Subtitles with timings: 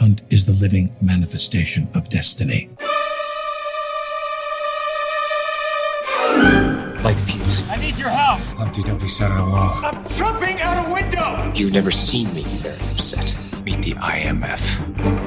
[0.00, 2.70] Hunt is the living manifestation of destiny.
[7.04, 7.70] Light the fuse.
[7.70, 8.40] I need your help.
[8.56, 9.78] Humpty Dumpty sat on a wall.
[9.84, 11.52] I'm jumping out a window.
[11.54, 13.36] You've never seen me very upset.
[13.62, 15.19] Meet the IMF.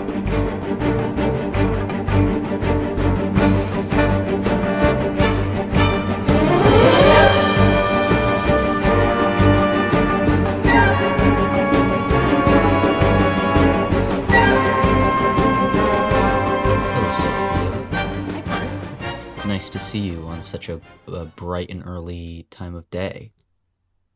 [19.73, 23.31] To see you on such a, a bright and early time of day.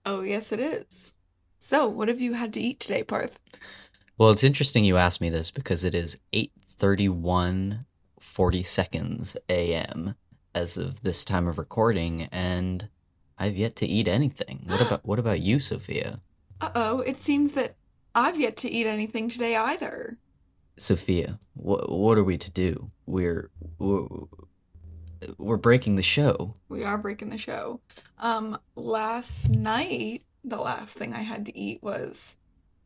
[0.05, 1.15] Oh, yes, it is.
[1.57, 3.39] So, what have you had to eat today, Parth?
[4.19, 7.85] Well, it's interesting you asked me this because it is 8:31
[8.19, 10.13] 40 seconds a.m.
[10.53, 12.89] as of this time of recording and
[13.39, 14.63] I've yet to eat anything.
[14.67, 16.19] What about what about you, Sophia?
[16.61, 17.77] Uh oh, it seems that
[18.13, 20.19] I've yet to eat anything today either.
[20.75, 22.89] Sophia, what what are we to do?
[23.07, 23.49] We're
[23.79, 24.05] we're,
[25.37, 26.53] we're breaking the show.
[26.69, 27.81] We are breaking the show.
[28.19, 32.37] Um, last night, the last thing I had to eat was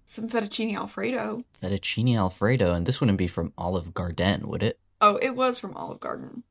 [0.06, 1.42] some fettuccine alfredo.
[1.62, 4.80] Fettuccine Alfredo, and this wouldn't be from Olive Garden, would it?
[5.00, 6.44] Oh, it was from Olive Garden.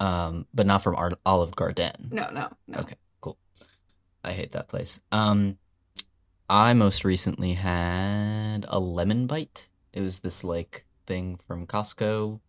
[0.00, 2.10] Um, but not from Ar- Olive Garden.
[2.12, 2.80] No, no, no.
[2.80, 3.38] Okay, cool.
[4.22, 5.00] I hate that place.
[5.10, 5.58] Um,
[6.50, 9.70] I most recently had a lemon bite.
[9.92, 12.40] It was this like thing from Costco.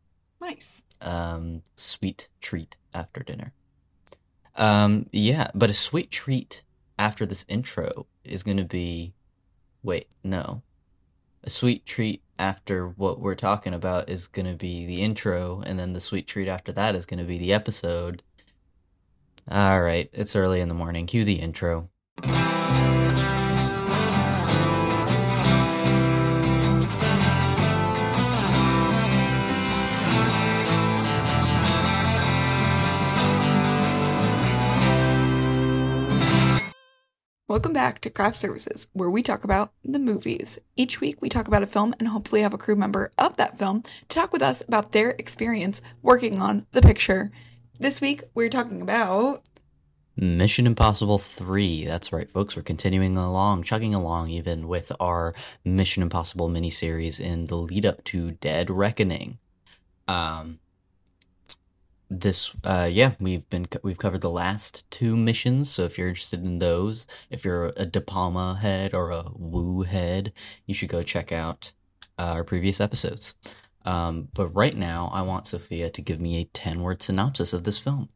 [0.42, 0.84] Nice.
[1.02, 3.54] Um, sweet treat after dinner.
[4.56, 6.64] Um, yeah, but a sweet treat
[6.98, 9.14] after this intro is gonna be.
[9.82, 10.62] Wait, no.
[11.44, 15.94] A sweet treat after what we're talking about is gonna be the intro, and then
[15.94, 18.23] the sweet treat after that is gonna be the episode.
[19.50, 21.06] All right, it's early in the morning.
[21.06, 21.90] Cue the intro.
[37.49, 40.60] Welcome back to Craft Services, where we talk about the movies.
[40.76, 43.58] Each week, we talk about a film and hopefully have a crew member of that
[43.58, 47.32] film to talk with us about their experience working on the picture.
[47.80, 49.42] This week, we're talking about
[50.15, 51.86] Mission Impossible 3.
[51.86, 52.55] That's right, folks.
[52.55, 55.33] We're continuing along, chugging along even with our
[55.66, 59.39] Mission Impossible miniseries in the lead up to Dead Reckoning.
[60.08, 60.60] Um
[62.09, 66.43] this uh yeah, we've been we've covered the last two missions, so if you're interested
[66.43, 70.33] in those, if you're a De Palma head or a Woo head,
[70.65, 71.73] you should go check out
[72.17, 73.36] uh, our previous episodes.
[73.86, 77.77] Um but right now, I want Sophia to give me a 10-word synopsis of this
[77.80, 78.09] film.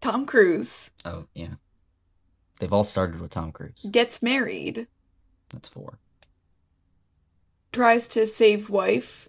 [0.00, 1.54] Tom Cruise Oh, yeah.
[2.60, 3.86] They've all started with Tom Cruise.
[3.90, 4.86] gets married,
[5.52, 5.98] That's four.
[7.72, 9.28] tries to save wife.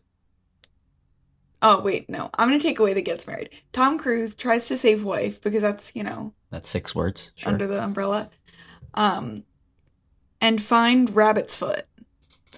[1.61, 2.29] Oh, wait, no.
[2.37, 3.49] I'm going to take away the gets married.
[3.73, 7.31] Tom Cruise tries to save wife because that's, you know, That's six words.
[7.35, 7.51] Sure.
[7.51, 8.29] under the umbrella.
[8.93, 9.43] Um,
[10.39, 11.85] and find Rabbit's Foot.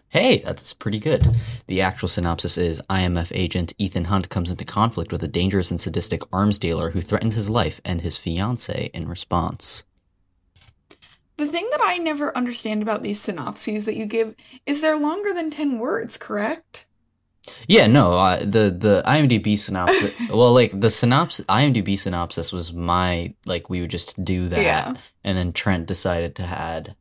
[0.09, 1.25] hey, that's pretty good.
[1.67, 5.79] The actual synopsis is IMF agent Ethan Hunt comes into conflict with a dangerous and
[5.81, 9.83] sadistic arms dealer who threatens his life and his fiancee in response.
[11.38, 14.35] The thing that I never understand about these synopses that you give
[14.68, 16.85] is they're longer than 10 words, correct?
[17.68, 20.29] Yeah, no, uh, the the IMDb synopsis.
[20.29, 24.94] well, like the synopsis, IMDb synopsis was my like we would just do that, Yeah.
[25.24, 26.96] and then Trent decided to add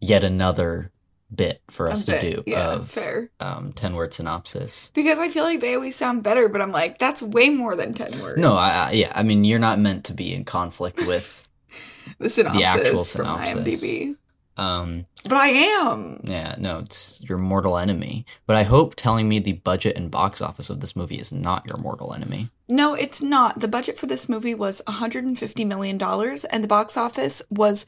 [0.00, 0.92] yet another
[1.34, 3.30] bit for us A to do yeah, of fair.
[3.40, 4.90] um ten word synopsis.
[4.94, 7.92] Because I feel like they always sound better, but I'm like, that's way more than
[7.92, 8.38] 10 words.
[8.38, 11.48] No, I, I, yeah, I mean you're not meant to be in conflict with
[12.18, 13.54] the synopsis the actual from synopsis.
[13.82, 14.16] IMDb.
[14.58, 16.20] Um But I am.
[16.24, 18.26] yeah, no, it's your mortal enemy.
[18.46, 21.66] But I hope telling me the budget and box office of this movie is not
[21.68, 22.50] your mortal enemy.
[22.68, 23.60] No, it's not.
[23.60, 27.86] The budget for this movie was $150 million, and the box office was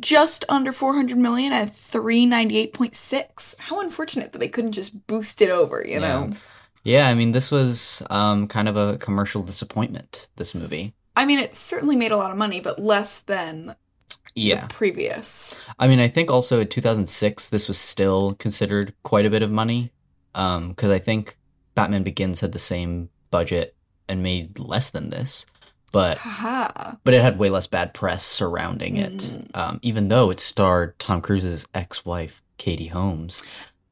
[0.00, 3.60] just under 400 million at 398.6.
[3.60, 6.30] How unfortunate that they couldn't just boost it over, you know?
[6.84, 10.94] Yeah, I mean this was um kind of a commercial disappointment, this movie.
[11.16, 13.74] I mean, it certainly made a lot of money, but less than
[14.38, 14.66] Yeah.
[14.66, 15.58] the previous.
[15.78, 19.50] I mean, I think also in 2006 this was still considered quite a bit of
[19.50, 19.92] money
[20.34, 21.36] um cuz I think
[21.74, 23.74] Batman Begins had the same budget
[24.08, 25.46] and made less than this,
[25.92, 26.96] but Haha.
[27.04, 29.34] but it had way less bad press surrounding it.
[29.54, 33.42] Um even though it starred Tom Cruise's ex-wife Katie Holmes.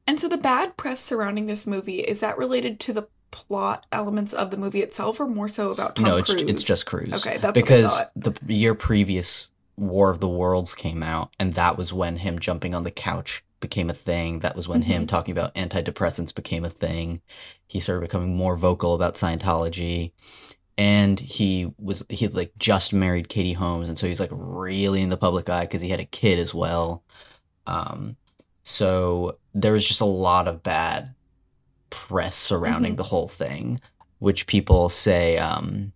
[0.05, 4.33] And so the bad press surrounding this movie, is that related to the plot elements
[4.33, 6.07] of the movie itself or more so about Tom Cruise?
[6.07, 6.49] no, it's Cruise?
[6.49, 7.13] it's just Cruise.
[7.13, 11.93] Okay, that's because the year previous War of the Worlds came out, and that was
[11.93, 14.39] when him jumping on the couch became a thing.
[14.39, 17.21] That was when him talking about antidepressants became a thing.
[17.67, 20.11] He started becoming more vocal about Scientology.
[20.77, 23.89] And he was, he had like just married Katie Holmes.
[23.89, 26.53] And so he's like really in the public eye because he had a kid as
[26.53, 27.03] well.
[27.65, 28.15] Um,
[28.63, 31.15] so there was just a lot of bad
[31.89, 33.79] press surrounding the whole thing,
[34.19, 35.93] which people say um,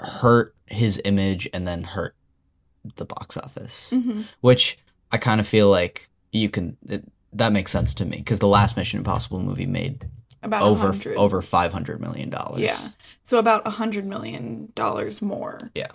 [0.00, 2.14] hurt his image and then hurt
[2.96, 3.92] the box office.
[3.94, 4.24] Mhm.
[4.40, 4.78] Which
[5.10, 6.76] I kind of feel like you can.
[6.88, 10.06] It, that makes sense to me because the last Mission Impossible movie made
[10.42, 11.16] About over 100.
[11.16, 12.60] over five hundred million dollars.
[12.60, 12.76] Yeah.
[13.22, 15.70] So about a hundred million dollars more.
[15.74, 15.92] Yeah,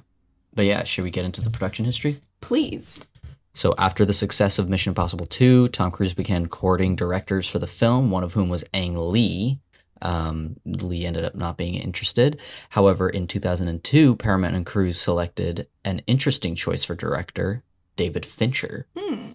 [0.54, 2.20] but yeah, should we get into the production history?
[2.42, 3.06] Please.
[3.54, 7.66] So, after the success of Mission Impossible 2, Tom Cruise began courting directors for the
[7.66, 9.58] film, one of whom was Ang Lee.
[10.02, 12.40] Um, Lee ended up not being interested.
[12.70, 17.64] However, in 2002, Paramount and Cruise selected an interesting choice for director,
[17.96, 19.32] David Fincher, Hmm.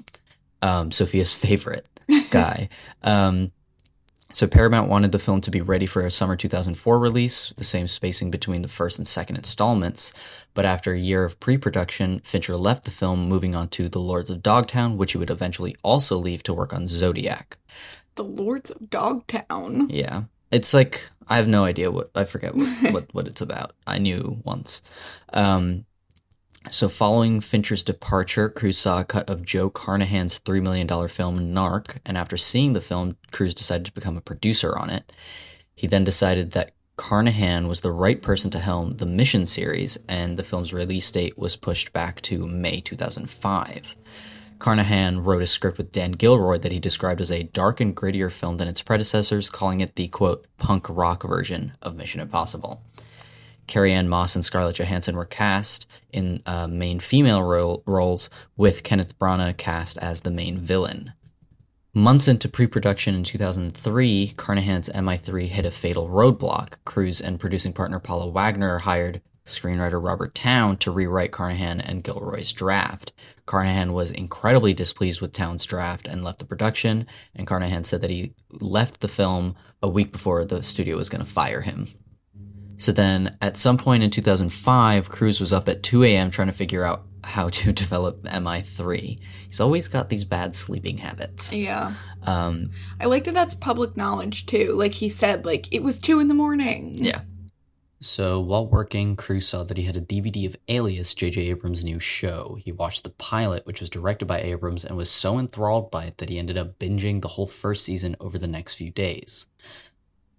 [0.60, 1.86] um, Sophia's favorite
[2.30, 2.68] guy.
[3.02, 3.52] um,
[4.34, 7.86] so, Paramount wanted the film to be ready for a summer 2004 release, the same
[7.86, 10.14] spacing between the first and second installments.
[10.54, 13.98] But after a year of pre production, Fincher left the film, moving on to The
[13.98, 17.58] Lords of Dogtown, which he would eventually also leave to work on Zodiac.
[18.14, 19.90] The Lords of Dogtown.
[19.90, 20.22] Yeah.
[20.52, 23.72] It's like, I have no idea what, I forget what, what, what it's about.
[23.86, 24.82] I knew once.
[25.32, 25.86] Um,
[26.70, 31.98] so, following Fincher's departure, Cruise saw a cut of Joe Carnahan's $3 million film Narc,
[32.06, 35.10] and after seeing the film, Cruise decided to become a producer on it.
[35.74, 40.36] He then decided that Carnahan was the right person to helm the Mission series, and
[40.36, 43.96] the film's release date was pushed back to May 2005.
[44.62, 48.30] Carnahan wrote a script with Dan Gilroy that he described as a dark and grittier
[48.30, 52.80] film than its predecessors, calling it the quote, punk rock version of Mission Impossible.
[53.66, 59.18] Carrie-Anne Moss and Scarlett Johansson were cast in uh, main female role, roles, with Kenneth
[59.18, 61.12] Branagh cast as the main villain.
[61.92, 66.76] Months into pre production in 2003, Carnahan's MI3 hit a fatal roadblock.
[66.84, 72.52] Cruise and producing partner Paula Wagner hired screenwriter Robert Towne to rewrite Carnahan and Gilroy's
[72.52, 73.12] draft.
[73.46, 78.10] Carnahan was incredibly displeased with Towne's draft and left the production, and Carnahan said that
[78.10, 81.88] he left the film a week before the studio was going to fire him.
[82.76, 86.30] So then, at some point in 2005, Cruise was up at 2 a.m.
[86.30, 89.22] trying to figure out how to develop MI3.
[89.46, 91.54] He's always got these bad sleeping habits.
[91.54, 91.92] Yeah.
[92.24, 94.74] Um, I like that that's public knowledge too.
[94.74, 96.94] Like he said, like it was two in the morning.
[96.96, 97.20] yeah.
[98.02, 101.42] So while working, Crew saw that he had a DVD of Alias, J.J.
[101.50, 102.56] Abrams' new show.
[102.60, 106.18] He watched the pilot, which was directed by Abrams, and was so enthralled by it
[106.18, 109.46] that he ended up binging the whole first season over the next few days.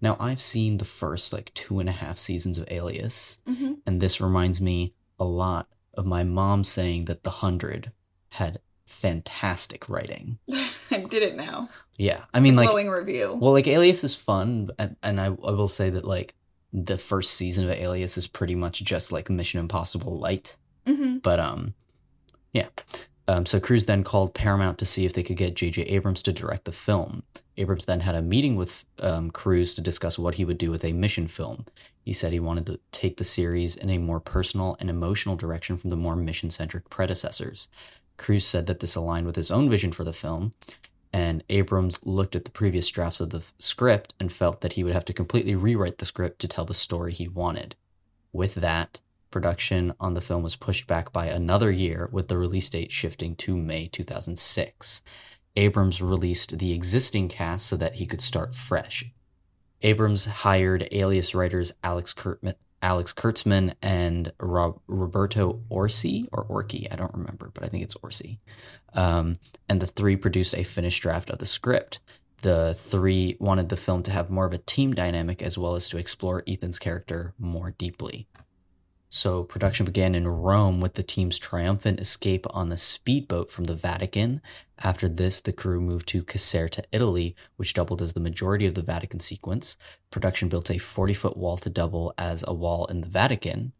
[0.00, 3.78] Now, I've seen the first like two and a half seasons of Alias, Mhm.
[3.86, 7.92] and this reminds me a lot of my mom saying that The Hundred
[8.30, 10.38] had fantastic writing.
[10.90, 11.70] I did it now.
[11.96, 13.38] Yeah, I mean, like, Glowing review.
[13.40, 16.34] well, like Alias is fun, and, and I, I will say that like
[16.74, 20.56] the first season of Alias is pretty much just like Mission Impossible light.
[20.86, 21.74] hmm But um,
[22.52, 22.66] yeah.
[23.26, 25.82] Um, so Cruise then called Paramount to see if they could get J.J.
[25.82, 27.22] Abrams to direct the film.
[27.56, 30.84] Abrams then had a meeting with um, Cruise to discuss what he would do with
[30.84, 31.64] a mission film.
[32.04, 35.78] He said he wanted to take the series in a more personal and emotional direction
[35.78, 37.68] from the more mission centric predecessors.
[38.18, 40.52] Cruise said that this aligned with his own vision for the film,
[41.14, 44.94] and Abrams looked at the previous drafts of the script and felt that he would
[44.94, 47.76] have to completely rewrite the script to tell the story he wanted.
[48.32, 52.68] With that, production on the film was pushed back by another year, with the release
[52.68, 55.02] date shifting to May 2006.
[55.54, 59.04] Abrams released the existing cast so that he could start fresh.
[59.82, 66.96] Abrams hired alias writers Alex Kurtzman, Alex Kurtzman and Rob, Roberto Orci or Orki, I
[66.96, 68.36] don't remember, but I think it's Orci.
[68.92, 69.36] Um,
[69.70, 72.00] and the three produced a finished draft of the script.
[72.42, 75.88] The three wanted the film to have more of a team dynamic as well as
[75.88, 78.28] to explore Ethan's character more deeply.
[79.14, 83.76] So production began in Rome with the team's triumphant escape on the speedboat from the
[83.76, 84.42] Vatican.
[84.82, 88.82] After this, the crew moved to Caserta, Italy, which doubled as the majority of the
[88.82, 89.76] Vatican sequence.
[90.10, 93.72] Production built a 40 foot wall to double as a wall in the Vatican,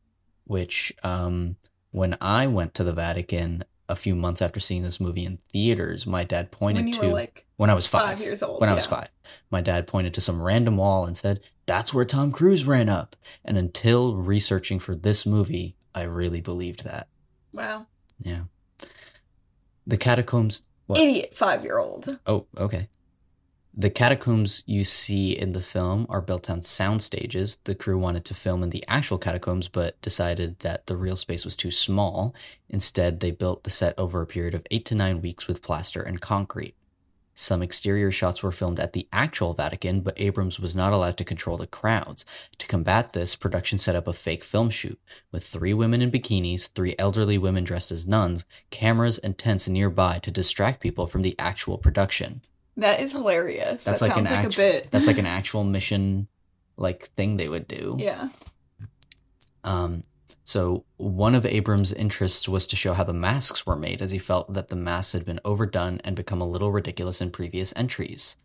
[0.45, 1.57] which, um,
[1.91, 6.07] when I went to the Vatican a few months after seeing this movie in theaters,
[6.07, 8.75] my dad pointed When to like when I was five, five years old, When I
[8.75, 9.11] was five,
[9.51, 13.17] my dad pointed to some random wall and said, "That's where Tom Cruise ran up."
[13.45, 17.09] And until researching for this movie, I really believed that.
[17.53, 17.87] wow,
[18.19, 18.45] Yeah.
[19.87, 20.63] The catacombs.
[20.87, 20.99] What?
[20.99, 22.19] idiot five year old.
[22.27, 22.89] Oh, okay.
[23.77, 27.59] The catacombs you see in the film are built on sound stages.
[27.65, 31.45] The crew wanted to film in the actual catacombs, but decided that the real space
[31.45, 32.35] was too small.
[32.69, 36.03] Instead, they built the set over a period of eight to nine weeks with plaster
[36.03, 36.77] and concrete.
[37.37, 41.25] Some exterior shots were filmed at the actual Vatican, but Abrams was not allowed to
[41.25, 42.25] control the crowds.
[42.59, 45.01] To combat this, production set up a fake film shoot
[45.33, 50.21] with three women in bikinis, three elderly women dressed as nuns, cameras and tents nearby
[50.21, 52.43] to distract people from the actual production.
[52.77, 53.83] That is hilarious.
[53.83, 54.89] That's that like an sounds like actu- a bit.
[54.93, 56.29] That's like an actual mission
[56.77, 57.97] like thing they would do.
[57.99, 58.29] yeah.
[59.65, 60.03] Um,
[60.45, 64.19] so one of Abrams' interests was to show how the masks were made, as he
[64.19, 68.37] felt that the masks had been overdone and become a little ridiculous in previous entries.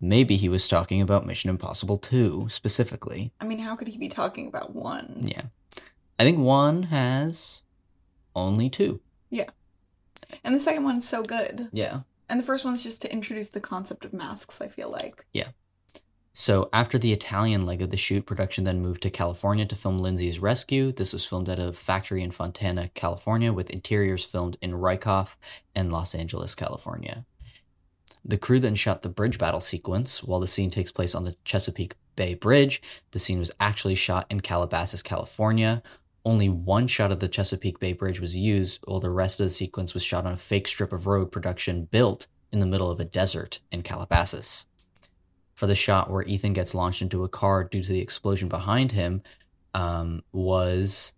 [0.00, 3.32] Maybe he was talking about Mission Impossible 2 specifically.
[3.38, 5.24] I mean, how could he be talking about one?
[5.26, 5.42] Yeah.
[6.18, 7.62] I think one has
[8.34, 9.00] only two.
[9.30, 9.50] Yeah.
[10.42, 11.68] And the second one's so good.
[11.72, 12.00] Yeah.
[12.28, 15.26] And the first one's just to introduce the concept of masks, I feel like.
[16.34, 19.98] So after the Italian leg of the shoot, production then moved to California to film
[19.98, 20.90] Lindsay's rescue.
[20.90, 25.36] This was filmed at a factory in Fontana, California, with interiors filmed in Rykoff
[25.74, 27.26] and Los Angeles, California.
[28.24, 30.22] The crew then shot the bridge battle sequence.
[30.22, 34.26] While the scene takes place on the Chesapeake Bay Bridge, the scene was actually shot
[34.30, 35.82] in Calabasas, California.
[36.24, 39.50] Only one shot of the Chesapeake Bay Bridge was used, while the rest of the
[39.50, 43.00] sequence was shot on a fake strip of road production built in the middle of
[43.00, 44.66] a desert in Calabasas
[45.62, 48.90] for the shot where Ethan gets launched into a car due to the explosion behind
[48.90, 49.22] him
[49.74, 51.12] um, was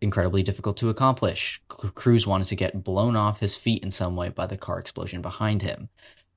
[0.00, 1.62] incredibly difficult to accomplish.
[1.70, 4.80] C- Cruise wanted to get blown off his feet in some way by the car
[4.80, 5.90] explosion behind him.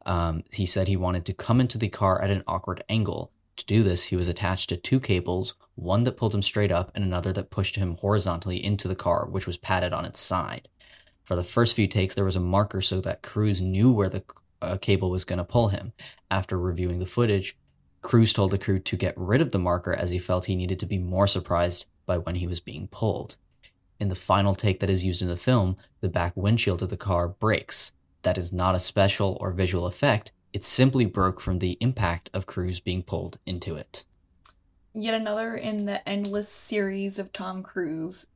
[0.06, 3.32] Um, he said he wanted to come into the car at an awkward angle.
[3.56, 6.92] To do this, he was attached to two cables, one that pulled him straight up
[6.94, 10.68] and another that pushed him horizontally into the car, which was padded on its side.
[11.24, 14.24] For the first few takes, there was a marker so that Cruise knew where the
[14.62, 15.94] uh, cable was going to pull him.
[16.30, 17.58] After reviewing the footage,
[18.02, 20.80] Cruise told the crew to get rid of the marker as he felt he needed
[20.80, 23.38] to be more surprised by when he was being pulled.
[24.00, 26.98] In the final take that is used in the film, the back windshield of the
[26.98, 27.92] car breaks.
[28.22, 32.46] That is not a special or visual effect, it simply broke from the impact of
[32.46, 34.06] Cruise being pulled into it.
[34.94, 38.28] Yet another in the endless series of Tom Cruise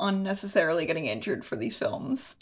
[0.00, 2.36] unnecessarily getting injured for these films.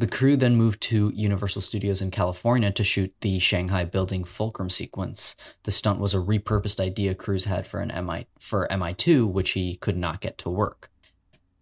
[0.00, 4.70] The crew then moved to Universal Studios in California to shoot the Shanghai building fulcrum
[4.70, 5.36] sequence.
[5.64, 9.76] The stunt was a repurposed idea Cruise had for an MI for MI2, which he
[9.76, 10.90] could not get to work.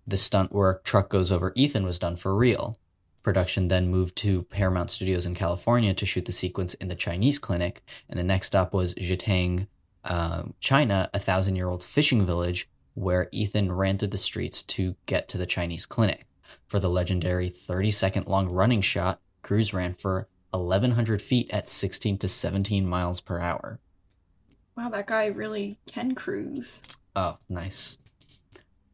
[0.07, 2.77] The stunt where truck goes over Ethan was done for real.
[3.25, 7.41] Production then moved to Paramount Studios in California to shoot the sequence in the Chinese
[7.41, 9.67] clinic, and the next stop was Zhejiang,
[10.05, 15.39] uh, China, a thousand-year-old fishing village where Ethan ran through the streets to get to
[15.39, 16.28] the Chinese clinic.
[16.67, 22.19] For the legendary 30 second long running shot, Cruise ran for 1,100 feet at 16
[22.19, 23.81] to 17 miles per hour.
[24.77, 26.83] Wow, that guy really can cruise.
[27.17, 27.99] Oh, nice.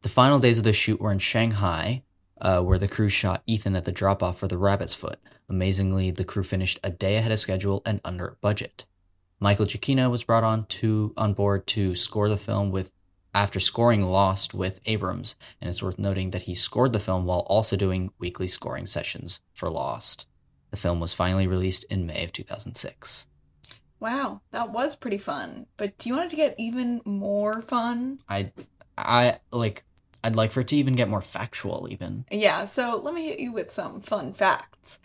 [0.03, 2.03] The final days of the shoot were in Shanghai,
[2.41, 5.19] uh, where the crew shot Ethan at the drop off for the Rabbit's Foot.
[5.49, 8.87] Amazingly, the crew finished a day ahead of schedule and under budget.
[9.41, 12.93] Michael Giacchino was brought on to on board to score the film with
[13.35, 17.41] after scoring Lost with Abrams, and it's worth noting that he scored the film while
[17.41, 20.27] also doing weekly scoring sessions for Lost.
[20.71, 23.27] The film was finally released in May of 2006.
[24.01, 25.67] Wow, that was pretty fun.
[25.77, 28.21] But do you want it to get even more fun?
[28.29, 28.53] I,
[28.97, 29.85] I like,
[30.23, 32.25] I'd like for it to even get more factual, even.
[32.31, 34.99] Yeah, so let me hit you with some fun facts.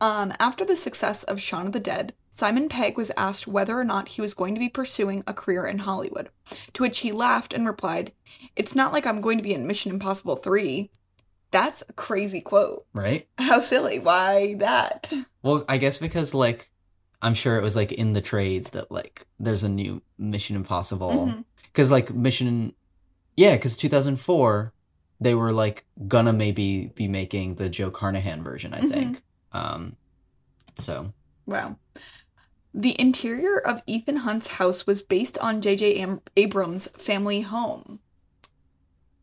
[0.00, 3.84] Um, after the success of Shaun of the Dead, Simon Pegg was asked whether or
[3.84, 6.30] not he was going to be pursuing a career in Hollywood,
[6.72, 8.12] to which he laughed and replied,
[8.56, 10.90] It's not like I'm going to be in Mission Impossible 3.
[11.50, 12.86] That's a crazy quote.
[12.94, 13.28] Right?
[13.36, 13.98] How silly.
[13.98, 15.12] Why that?
[15.42, 16.70] Well, I guess because like
[17.20, 21.34] I'm sure it was like in the trades that like there's a new Mission Impossible
[21.64, 22.72] because like Mission,
[23.36, 24.72] yeah, because 2004
[25.22, 28.90] they were like gonna maybe be making the Joe Carnahan version, I Mhm.
[28.90, 29.22] think.
[29.52, 29.96] Um,
[30.76, 31.12] so
[31.46, 31.76] Wow.
[32.72, 35.96] The interior of Ethan Hunt's house was based on J.J.
[35.96, 37.98] Am- Abrams' family home.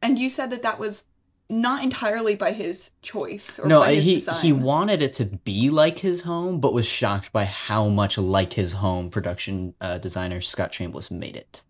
[0.01, 1.05] And you said that that was
[1.49, 4.41] not entirely by his choice or no, by his he design.
[4.41, 8.53] he wanted it to be like his home, but was shocked by how much like
[8.53, 11.63] his home production uh, designer Scott Chambliss made it.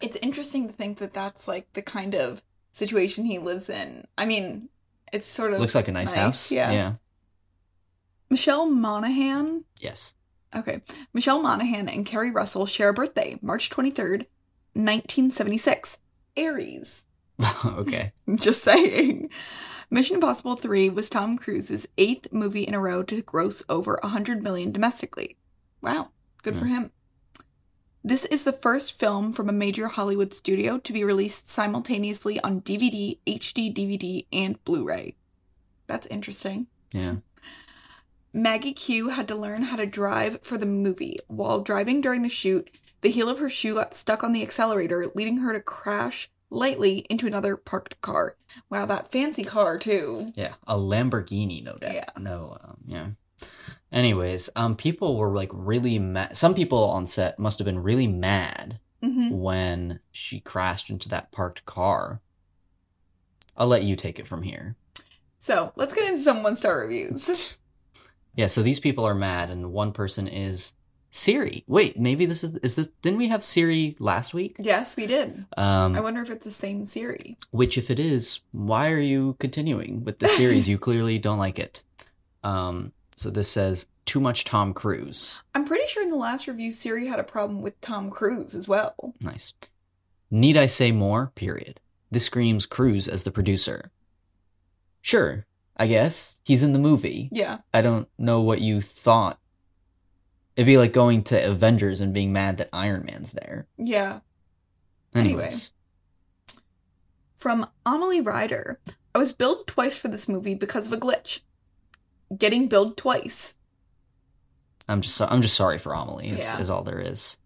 [0.00, 4.06] it's interesting to think that that's like the kind of situation he lives in.
[4.16, 4.70] I mean,
[5.12, 6.50] it's sort of Looks like a nice, house.
[6.50, 6.72] Yeah.
[6.72, 6.94] yeah.
[8.30, 9.64] Michelle Monaghan.
[9.80, 10.14] Yes.
[10.54, 10.82] Okay.
[11.12, 14.26] Michelle Monaghan and Keri Russell share a birthday, March 23rd,
[14.74, 15.98] 1976.
[16.36, 17.04] Aries.
[17.64, 18.12] okay.
[18.36, 19.30] Just saying.
[19.90, 24.42] Mission Impossible 3 was Tom Cruise's eighth movie in a row to gross over 100
[24.42, 25.36] million domestically.
[25.80, 26.10] Wow,
[26.42, 26.74] good for hmm.
[26.74, 26.92] him.
[28.04, 32.60] This is the first film from a major Hollywood studio to be released simultaneously on
[32.60, 35.16] DVD, HD DVD, and Blu ray.
[35.86, 36.68] That's interesting.
[36.92, 37.16] Yeah.
[38.32, 41.18] Maggie Q had to learn how to drive for the movie.
[41.28, 42.70] While driving during the shoot,
[43.00, 47.06] the heel of her shoe got stuck on the accelerator, leading her to crash lightly
[47.10, 48.36] into another parked car.
[48.70, 50.32] Wow, that fancy car, too.
[50.34, 50.54] Yeah.
[50.66, 51.94] A Lamborghini, no doubt.
[51.94, 52.10] Yeah.
[52.18, 53.06] No, um, yeah.
[53.90, 56.36] Anyways, um, people were like really mad.
[56.36, 61.30] Some people on set must have been really mad hmm when she crashed into that
[61.30, 62.20] parked car.
[63.56, 64.76] I'll let you take it from here.
[65.38, 67.58] So let's get into some one star reviews.
[68.38, 70.72] Yeah, so these people are mad, and one person is
[71.10, 71.64] Siri.
[71.66, 72.86] Wait, maybe this is is this?
[73.02, 74.54] Didn't we have Siri last week?
[74.60, 75.44] yes, we did.
[75.56, 77.36] Um, I wonder if it's the same Siri.
[77.50, 80.68] which, if it is, why are you continuing with the series?
[80.72, 81.82] you clearly don't like it.
[82.44, 85.42] Um, so this says too much Tom Cruise.
[85.52, 88.68] I'm pretty sure in the last review, Siri had a problem with Tom Cruise as
[88.68, 88.94] well.
[89.20, 89.52] Nice.
[90.30, 91.32] Need I say more?
[91.34, 91.80] Period.
[92.08, 93.90] This screams Cruise as the producer.
[95.02, 95.44] Sure,
[95.78, 97.28] I guess he's in the movie.
[97.32, 97.58] Yeah.
[97.72, 99.38] I don't know what you thought.
[100.56, 103.68] It'd be like going to Avengers and being mad that Iron Man's there.
[103.76, 104.20] Yeah.
[105.14, 105.42] Anyway.
[105.44, 105.72] Anyways,
[107.36, 108.80] From Amelie Ryder.
[109.14, 111.40] I was billed twice for this movie because of a glitch.
[112.36, 113.54] Getting billed twice.
[114.88, 116.30] I'm just so- I'm just sorry for Amelie.
[116.30, 116.58] Is, Yeah.
[116.58, 117.38] is all there is.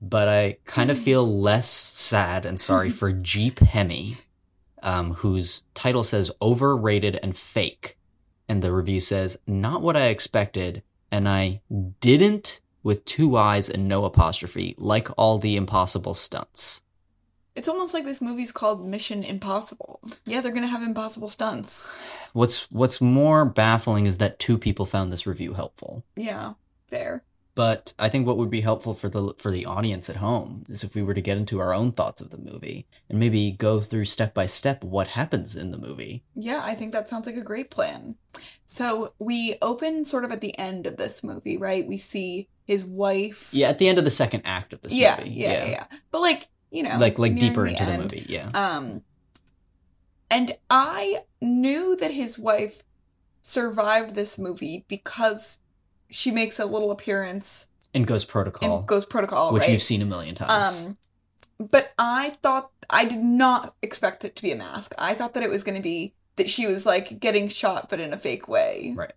[0.00, 4.16] But I kind of feel less sad and sorry for Jeep Hemi,
[4.86, 7.98] um, whose title says overrated and fake,
[8.48, 11.60] and the review says not what I expected, and I
[12.00, 16.82] didn't with two eyes and no apostrophe, like all the impossible stunts.
[17.56, 20.00] It's almost like this movie's called Mission Impossible.
[20.24, 21.92] Yeah, they're gonna have impossible stunts.
[22.32, 26.04] What's what's more baffling is that two people found this review helpful.
[26.14, 26.52] Yeah,
[26.86, 27.24] fair.
[27.56, 30.84] But I think what would be helpful for the for the audience at home is
[30.84, 33.80] if we were to get into our own thoughts of the movie and maybe go
[33.80, 36.22] through step by step what happens in the movie.
[36.34, 38.16] Yeah, I think that sounds like a great plan.
[38.66, 41.86] So we open sort of at the end of this movie, right?
[41.86, 43.48] We see his wife.
[43.52, 45.30] Yeah, at the end of the second act of this yeah, movie.
[45.30, 45.84] yeah, yeah, yeah.
[46.10, 48.50] But like, you know, Like like deeper into the movie, yeah.
[48.52, 49.00] Um,
[50.30, 52.82] and I knew that his wife
[53.40, 55.60] survived this movie because
[56.10, 59.72] she makes a little appearance And Ghost Protocol, in Ghost Protocol, which right?
[59.72, 60.86] you've seen a million times.
[60.86, 60.96] Um,
[61.58, 64.94] but I thought I did not expect it to be a mask.
[64.98, 67.98] I thought that it was going to be that she was like getting shot, but
[67.98, 68.94] in a fake way.
[68.96, 69.12] Right.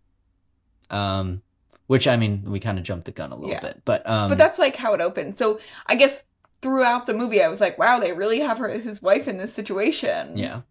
[0.90, 1.42] Um
[1.88, 3.60] which I mean, we kind of jumped the gun a little Yeah.
[3.62, 3.82] bit.
[3.84, 5.38] But um But that's like how it opened.
[5.38, 6.24] So I guess
[6.62, 9.54] throughout the movie, I was like, wow, they really have her his wife in this
[9.54, 10.38] situation.
[10.38, 10.62] Yeah.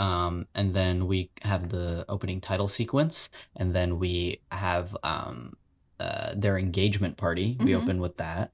[0.00, 5.54] Um, and then we have the opening title sequence, and then we have um,
[5.98, 7.56] uh, their engagement party.
[7.60, 7.80] We Mhm.
[7.82, 8.50] open with that,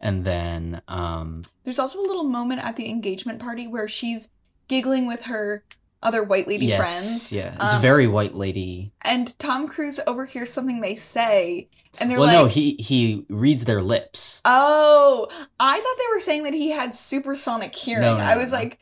[0.00, 4.28] and then um, There's also a little moment at the engagement party where she's
[4.68, 5.64] giggling with her
[6.02, 7.32] other white lady yes, friends.
[7.32, 8.92] yeah, it's Um, very white lady.
[9.02, 13.64] And Tom Cruise overhears something they say, and they're Well, like, no, he he reads
[13.64, 14.40] their lips.
[14.44, 18.02] Oh, I thought they were saying that he had supersonic hearing.
[18.02, 18.58] No, no, I was no.
[18.58, 18.78] like,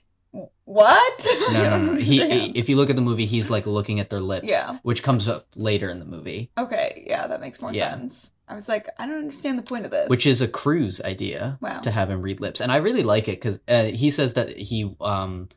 [0.68, 1.26] what?
[1.52, 1.94] No, no, no.
[2.08, 4.78] He, if you look at the movie, he's like looking at their lips, Yeah.
[4.82, 7.90] which comes up later in the movie, okay, yeah, that makes more Yeah.
[7.90, 8.30] sense.
[8.46, 10.08] I was like, I don't understand the point of this.
[10.08, 11.80] which is a cruise idea Wow.
[11.80, 14.56] to have him read lips, and I really like it because uh, he says that
[14.56, 15.48] he um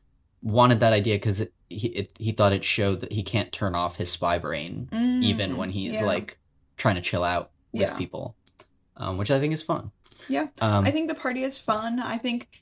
[0.44, 3.76] wanted that idea because it, he it, he thought it showed that he can't turn
[3.76, 6.06] off his spy brain Mm, even when he's yeah.
[6.06, 6.38] like
[6.78, 7.98] trying to chill out with Yeah.
[7.98, 8.36] people,
[8.98, 9.92] um, which I think is fun.
[10.30, 10.48] Yeah.
[10.62, 12.00] Um, I think the party is fun.
[12.00, 12.61] I think,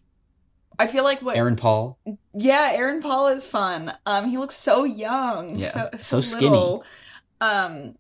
[0.79, 1.99] I feel like what, Aaron Paul,
[2.33, 3.91] yeah, Aaron Paul is fun.
[4.05, 6.79] Um, he looks so young, Yeah, so, so skinny.
[7.41, 7.95] Um,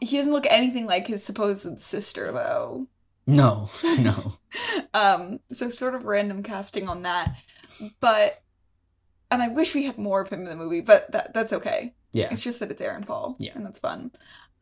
[0.00, 2.86] he doesn't look anything like his supposed sister though.
[3.26, 4.34] no, no,
[4.94, 7.34] Um, so sort of random casting on that,
[8.00, 8.42] but
[9.30, 11.94] and I wish we had more of him in the movie, but that that's okay.
[12.12, 13.52] yeah, It's just that it's Aaron Paul, Yeah.
[13.54, 14.10] and that's fun.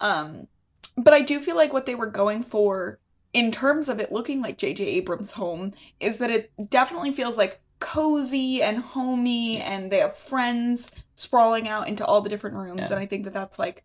[0.01, 0.49] Um,
[0.97, 2.99] but I do feel like what they were going for
[3.33, 4.85] in terms of it looking like J.J.
[4.85, 10.91] Abrams' home is that it definitely feels like cozy and homey, and they have friends
[11.15, 12.87] sprawling out into all the different rooms, Yeah.
[12.87, 13.85] and I think that that's like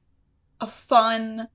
[0.61, 1.47] a fun.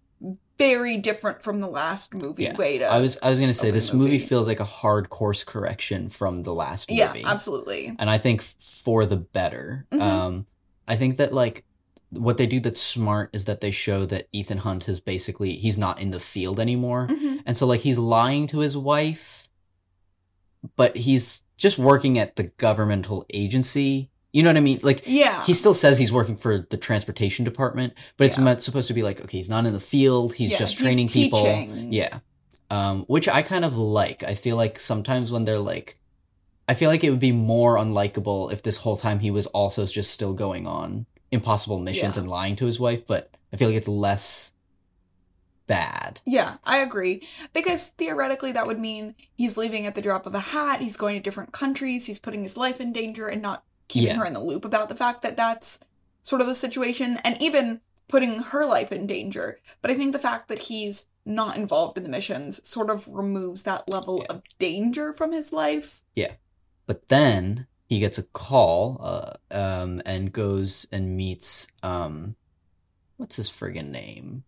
[0.59, 2.57] Very different from the last movie Yeah.
[2.57, 4.19] way to I was I was gonna say this movie movie.
[4.19, 6.99] feels like a hard course correction from the last movie.
[6.99, 9.87] yeah absolutely and I think for the better.
[9.93, 10.01] Mhm.
[10.01, 10.47] Um,
[10.89, 11.65] I think that like
[12.11, 15.77] what they do that's smart is that they show that Ethan Hunt has basically he's
[15.79, 17.43] not in the field anymore, Mhm.
[17.45, 19.49] and so like he's lying to his wife,
[20.77, 24.79] but he's just working at the governmental agency You know what I mean?
[24.83, 25.43] Like, Yeah.
[25.47, 28.59] he still says he's working for the transportation department, but it's Yeah.
[28.59, 31.09] supposed to be like, okay, he's not in the field, he's Yeah, just he's training
[31.09, 31.43] people.
[31.43, 31.93] teaching.
[31.95, 32.19] Yeah.
[32.71, 34.23] Um, which I kind of like.
[34.23, 35.97] I feel like sometimes when they're like,
[36.69, 39.87] I feel like it would be more unlikable if this whole time he was also
[39.87, 42.23] just still going on impossible missions Yeah.
[42.23, 44.53] and lying to his wife, but I feel like it's less
[45.67, 46.21] bad.
[46.25, 47.27] Yeah, I agree.
[47.53, 51.17] Because theoretically, that would mean he's leaving at the drop of a hat, he's going
[51.17, 54.17] to different countries, he's putting his life in danger and not keeping Yeah.
[54.17, 55.79] her in the loop about the fact that that's
[56.23, 59.61] sort of the situation, and even putting her life in danger.
[59.83, 63.63] But I think the fact that he's not involved in the missions sort of removes
[63.65, 66.03] that level of danger from his life.
[66.15, 66.33] Yeah.
[66.87, 72.37] But then he gets a call, uh, um, and goes and meets, um,
[73.17, 74.45] what's his friggin' name?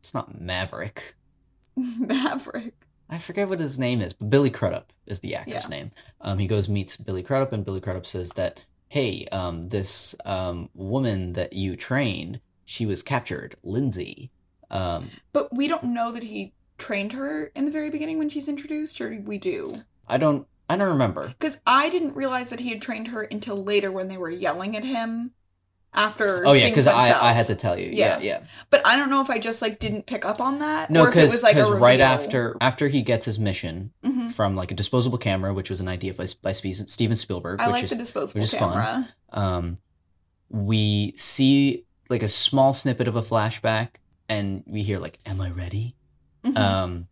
[0.00, 1.14] It's not Maverick.
[1.76, 2.74] Maverick.
[3.08, 5.76] I forget what his name is, but Billy Crudup is the actor's Yeah.
[5.76, 5.90] name.
[6.20, 10.70] Um, he goes meets Billy Crudup, and Billy Crudup says that, "Hey, um, this um
[10.74, 14.30] woman that you trained, she was captured, Lindsay.
[14.70, 18.48] Um, But we don't know that he trained her in the very beginning when she's
[18.48, 19.82] introduced, or we do?
[20.06, 21.28] I don't, I don't remember.
[21.28, 24.76] Because I didn't realize that he had trained her until later when they were yelling
[24.76, 25.32] at him
[25.92, 26.46] after.
[26.46, 27.08] Oh yeah, because I.
[27.30, 27.90] I had to tell you.
[27.92, 28.22] Yeah, Yeah.
[28.22, 28.42] yeah.
[28.70, 30.88] But I don't know if I just like didn't pick up on that.
[30.90, 33.92] No, or if it because was like a right after after he gets his mission
[34.04, 34.30] Mhm.
[34.30, 37.72] from like a disposable camera, which was an idea by, by Steven Spielberg, I which
[37.74, 38.72] like is the disposable which is fun.
[38.72, 39.08] camera.
[39.32, 39.78] um,
[40.48, 43.96] we see like a small snippet of a flashback,
[44.28, 45.96] and we hear like, "Am I ready?"
[46.44, 46.56] Mhm.
[46.58, 47.08] Um,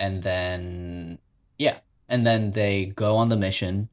[0.00, 1.18] and then
[1.58, 1.78] yeah,
[2.14, 3.88] and then they go on the mission.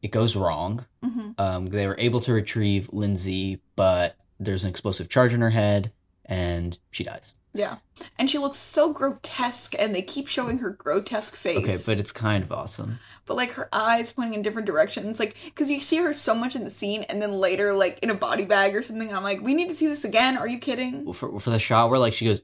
[0.00, 0.84] It goes wrong.
[1.04, 1.34] Mhm.
[1.40, 5.92] Um, they were able to retrieve Lindsay, but there's an explosive charge in her head,
[6.24, 7.34] and she dies.
[7.52, 7.76] Yeah,
[8.18, 11.58] and she looks so grotesque, and they keep showing her grotesque face.
[11.58, 12.98] Okay, but it's kind of awesome.
[13.26, 16.54] but like her eyes pointing in different directions, like because you see her so much
[16.56, 19.12] in the scene, and then later like in a body bag or something.
[19.12, 20.36] I'm like, we need to see this again.
[20.36, 21.04] Are you kidding?
[21.04, 22.42] Well, for for the shot where like she goes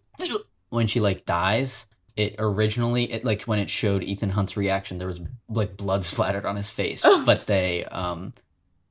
[0.71, 1.87] when she like dies
[2.23, 6.47] it originally it like when it showed ethan hunt's reaction there was like blood splattered
[6.47, 7.23] on his face Oh.
[7.25, 8.33] but they um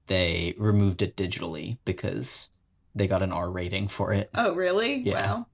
[0.07, 2.49] they removed it digitally because
[2.95, 4.95] they got an r rating for it Oh, really?
[4.95, 5.13] Yeah.
[5.35, 5.45] Wow.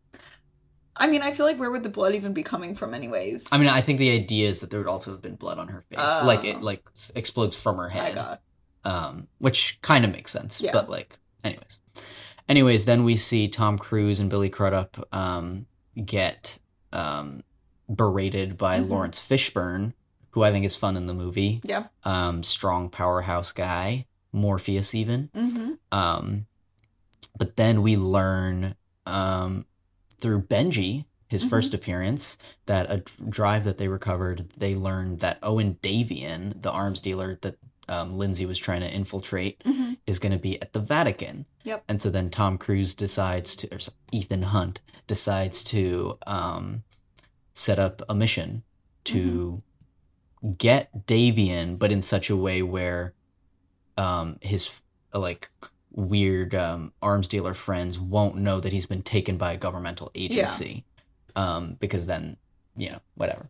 [0.98, 3.46] I mean, I feel like where would the blood even be coming from, anyways?
[3.52, 5.68] i mean i think the idea is that there would also have been blood on
[5.68, 6.24] her face Oh.
[6.26, 6.84] like it like
[7.16, 8.40] explodes from her head
[8.86, 10.62] um, which kind of makes sense.
[10.62, 10.72] Yeah.
[10.72, 11.80] But like, anyways,
[12.48, 15.66] anyways, then we see Tom Cruise and Billy Crudup um,
[16.06, 16.60] get
[16.94, 17.42] um,
[17.94, 18.90] berated by Mhm.
[18.90, 19.94] Laurence Fishburne,
[20.32, 21.62] who I think is fun in the movie.
[21.64, 21.88] Yeah.
[22.04, 25.30] Um, strong powerhouse guy, Morpheus even.
[25.34, 25.74] Mm-hmm.
[25.98, 26.48] Um,
[27.38, 28.76] but then we learn
[29.08, 29.66] um,
[30.20, 31.50] through Benji, his Mhm.
[31.50, 32.98] first appearance, that a
[33.30, 38.48] drive that they recovered, they learned that Owen Davian, the arms dealer that um, Lindsay
[38.48, 39.94] was trying to infiltrate, Mm-hmm.
[40.08, 41.46] is going to be at the Vatican.
[41.66, 41.84] Yep.
[41.88, 43.78] And so then Tom Cruise decides to, or
[44.12, 46.84] Ethan Hunt decides to um,
[47.56, 48.62] set up a mission
[49.06, 49.62] to
[50.58, 53.14] get Davian, but in such a way where
[53.98, 54.82] um, his
[55.14, 55.50] like
[55.92, 60.86] weird um, arms dealer friends won't know that he's been taken by a governmental agency.
[61.36, 62.38] Um, because then,
[62.78, 63.50] you know, whatever.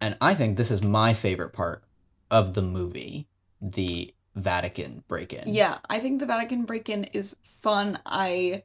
[0.00, 1.84] And I think this is my favorite part
[2.30, 3.28] of the movie,
[3.60, 5.52] the Vatican break in.
[5.52, 7.98] Yeah, I think the Vatican break in is fun.
[8.06, 8.64] I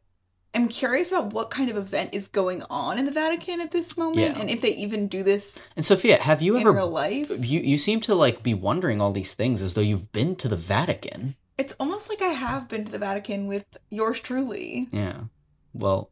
[0.55, 3.97] am curious about what kind of event is going on in the Vatican at this
[3.97, 4.39] moment Yeah.
[4.41, 7.29] and if they even do this And Sophia, have you in ever real life.
[7.45, 10.47] you you seem to like be wondering all these things as though you've been to
[10.47, 11.35] the Vatican.
[11.57, 14.87] It's almost like I have been to the Vatican with yours truly.
[14.91, 15.25] Yeah.
[15.73, 16.09] Well,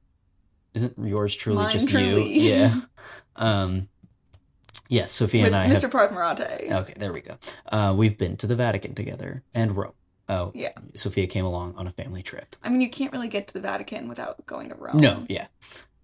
[0.74, 2.34] isn't yours truly Mine just truly.
[2.40, 2.50] you?
[2.52, 2.74] Yeah.
[3.36, 3.90] Um
[4.90, 5.84] Yes, Sophia with and I Mr.
[5.84, 6.72] have Parth Marathe.
[6.72, 7.36] Okay, there we go.
[7.72, 9.94] Uh we've been to the Vatican together and Rome.
[10.30, 10.72] Oh, Yeah.
[10.96, 12.56] Sophia came along on a family trip.
[12.64, 14.98] I mean, you can't really get to the Vatican without going to Rome.
[15.00, 15.48] No, yeah.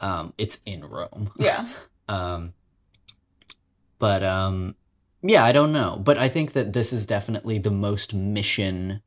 [0.02, 1.32] Um it's in Rome.
[1.38, 1.66] Yeah.
[2.10, 2.54] Um,
[4.00, 4.74] but um,
[5.22, 6.02] yeah, I don't know.
[6.04, 9.02] But I think that this is definitely the most mission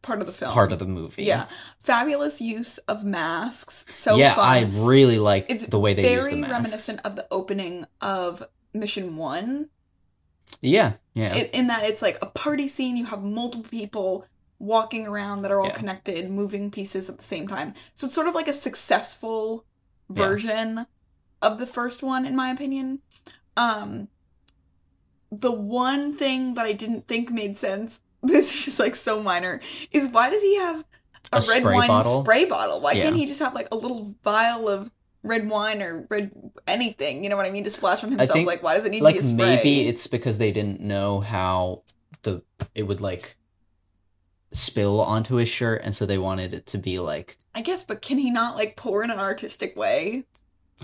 [0.00, 0.50] Part of the film.
[0.50, 1.24] part of the movie.
[1.24, 1.44] Yeah.
[1.78, 3.84] Fabulous use of masks.
[3.90, 4.44] So yeah, fun.
[4.48, 6.52] I really like it's the way they very use the mask.
[6.52, 8.42] reminiscent of the opening of
[8.72, 9.68] Mission One.
[10.60, 12.96] Yeah, yeah, in, in that it's like a party scene.
[12.96, 14.26] You have multiple people
[14.58, 15.74] walking around that are all Yeah.
[15.74, 17.74] connected, moving pieces at the same time.
[17.94, 19.64] So it's sort of like a successful
[20.12, 20.22] Yeah.
[20.28, 20.86] version
[21.40, 23.00] of the first one, in my opinion.
[23.56, 24.08] Um,
[25.32, 28.00] the one thing that I didn't think made sense.
[28.22, 29.62] This is just like so minor.
[29.92, 30.84] Is why does he have
[31.32, 32.22] a, A red wine bottle?
[32.22, 32.80] spray bottle?
[32.82, 33.04] Why Yeah.
[33.04, 34.90] can't he just have like a little vial of
[35.22, 36.30] red wine or red
[36.66, 37.22] anything?
[37.24, 37.64] You know what I mean?
[37.64, 38.44] To splash on himself.
[38.46, 39.56] like why does it need like to be a spray?
[39.56, 41.82] maybe it's because they didn't know how
[42.22, 42.42] the
[42.74, 43.36] it would like
[44.52, 48.00] spill onto his shirt, and so they wanted it to be like I guess, but
[48.02, 50.24] can he not like pour in an artistic way?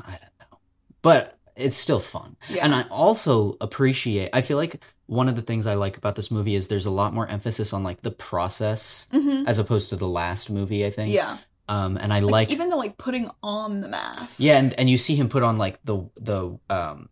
[0.06, 0.58] I don't know.
[1.02, 2.36] But it's still fun.
[2.50, 2.64] Yeah.
[2.64, 6.30] And I also appreciate I feel like one of the things I like about this
[6.30, 9.46] movie is there's a lot more emphasis on like the process Mm-hmm.
[9.46, 11.12] as opposed to the last movie, I think.
[11.12, 11.38] Yeah.
[11.68, 14.38] Um and I Like, like, even the like putting on the mask.
[14.40, 17.08] Yeah, and, and you see him put on like the the um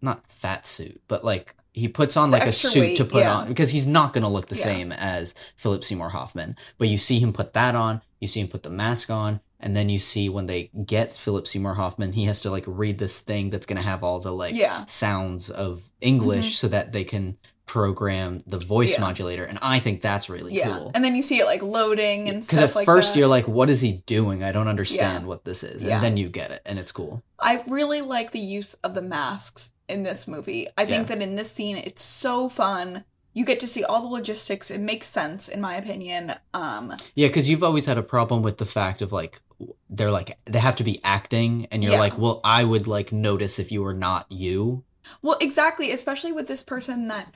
[0.00, 3.20] not fat suit, but like he puts on The like a suit weight, to put
[3.22, 3.34] yeah.
[3.34, 4.64] on because he's not going to look the Yeah.
[4.64, 6.56] same as Philip Seymour Hoffman.
[6.76, 9.76] But you see him put that on, you see him put the mask on, and
[9.76, 13.20] then you see when they get Philip Seymour Hoffman, he has to like read this
[13.22, 14.84] thing that's going to have all the like Yeah.
[14.86, 17.38] sounds of English so that they can
[17.68, 19.02] program the voice Yeah.
[19.02, 20.76] modulator, and I think that's really Yeah.
[20.76, 20.90] cool.
[20.94, 22.58] And then you see it like loading and stuff.
[22.58, 23.20] Because at like first that.
[23.20, 24.42] you're like, "What is he doing?
[24.42, 25.28] I don't understand Yeah.
[25.28, 27.22] what this is," and then you get it, and it's cool.
[27.38, 30.66] I really like the use of the masks in this movie.
[30.76, 33.04] I think that in this scene it's so fun.
[33.34, 34.68] You get to see all the logistics.
[34.70, 36.34] It makes sense in my opinion.
[36.52, 39.40] Um Yeah, because you've always had a problem with the fact of like
[39.90, 43.58] they're like they have to be acting, and you're like, well, I would like notice
[43.58, 44.84] if you were not you.
[45.22, 47.32] well exactly, especially with this person that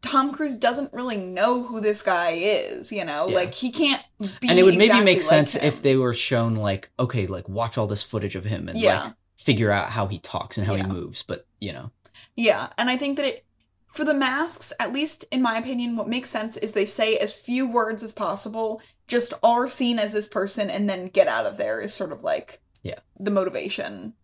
[0.00, 3.26] Tom Cruise doesn't really know who this guy is, you know?
[3.28, 3.34] Yeah.
[3.34, 5.64] Like he can't be and it would maybe make like sense him.
[5.64, 9.02] if they were shown like, okay, like watch all this footage of him and Yeah.
[9.04, 10.82] like figure out how he talks and how Yeah.
[10.86, 11.22] he moves.
[11.22, 11.90] But you know,
[12.36, 13.44] Yeah, and I think that it
[13.88, 17.40] for the masks, at least in my opinion, what makes sense is they say as
[17.40, 21.56] few words as possible, just are seen as this person, and then get out of
[21.56, 22.98] there is sort of like Yeah.
[23.18, 24.14] the motivation.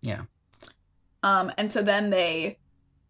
[0.00, 0.22] Yeah.
[1.24, 2.58] Um, and so then they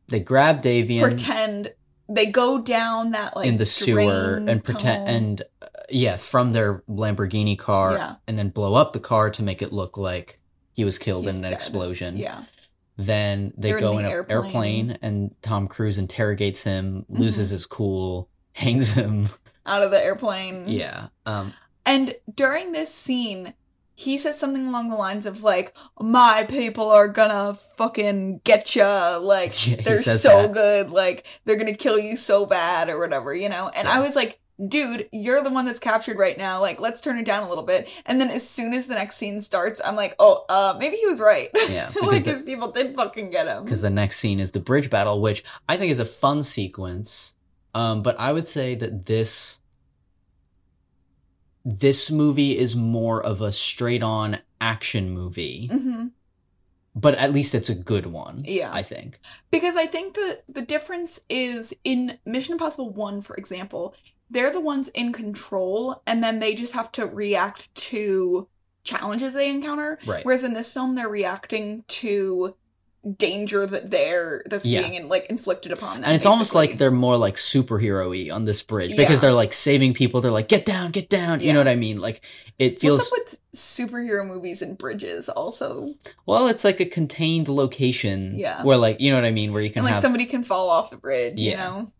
[0.08, 1.72] they grab Davian pretend
[2.14, 5.14] they go down that like in the sewer and pretend tunnel.
[5.16, 8.14] and uh, yeah, from their Lamborghini car, Yeah.
[8.26, 10.38] and then blow up the car to make it look like
[10.74, 11.52] he was killed He's in an dead.
[11.52, 12.16] explosion.
[12.16, 12.44] yeah,
[12.96, 14.44] Then they They're in go the in an airplane.
[14.44, 14.98] airplane.
[15.02, 17.20] and Tom Cruise interrogates him, Mm-hmm.
[17.20, 19.28] loses his cool, hangs him.
[19.66, 20.68] out of the airplane.
[20.68, 21.08] Yeah.
[21.26, 21.52] Um
[21.86, 23.54] And during this scene,
[24.02, 29.18] he says something along the lines of like, "My people are gonna fucking get ya.
[29.20, 30.52] Like Yeah, they're so that.
[30.52, 30.90] good.
[30.90, 34.40] Like they're gonna kill you so bad or whatever, you know." And I was like,
[34.68, 36.60] "Dude, you're the one that's captured right now.
[36.60, 39.16] Like, let's turn it down a little bit." And then as soon as the next
[39.16, 41.48] scene starts, I'm like, "Oh, uh, maybe he was right.
[41.68, 44.50] Yeah, because like the- his people did fucking get him." because the next scene is
[44.50, 47.34] the bridge battle, which I think is a fun sequence.
[47.74, 49.60] Um, but I would say that this
[51.64, 56.08] this movie is more of a straight on action movie, hmm
[56.94, 58.42] but at least it's a good one.
[58.44, 58.70] Yeah.
[58.72, 59.18] I think.
[59.50, 63.94] Because I think the the difference is in Mission Impossible 1, for example,
[64.30, 68.48] they're the ones in control and then they just have to react to
[68.84, 69.98] challenges they encounter.
[70.06, 70.24] Right.
[70.24, 72.56] Whereas in this film they're reacting to
[73.18, 74.82] danger that they're that's Yeah.
[74.88, 76.04] being like inflicted upon them.
[76.04, 79.20] and it's almost like they're more like superhero-y on this bridge because Yeah.
[79.22, 80.20] they're like saving people.
[80.20, 81.40] They're like, get down, get down.
[81.40, 82.00] You know what I mean?
[82.00, 82.20] Like
[82.60, 85.94] it feels What's up with superhero movies and bridges also?
[86.26, 88.34] well, it's like a contained location.
[88.36, 88.62] Yeah.
[88.62, 90.44] Where like you know what I mean, where you can And like have somebody can
[90.44, 91.90] fall off the bridge, you know?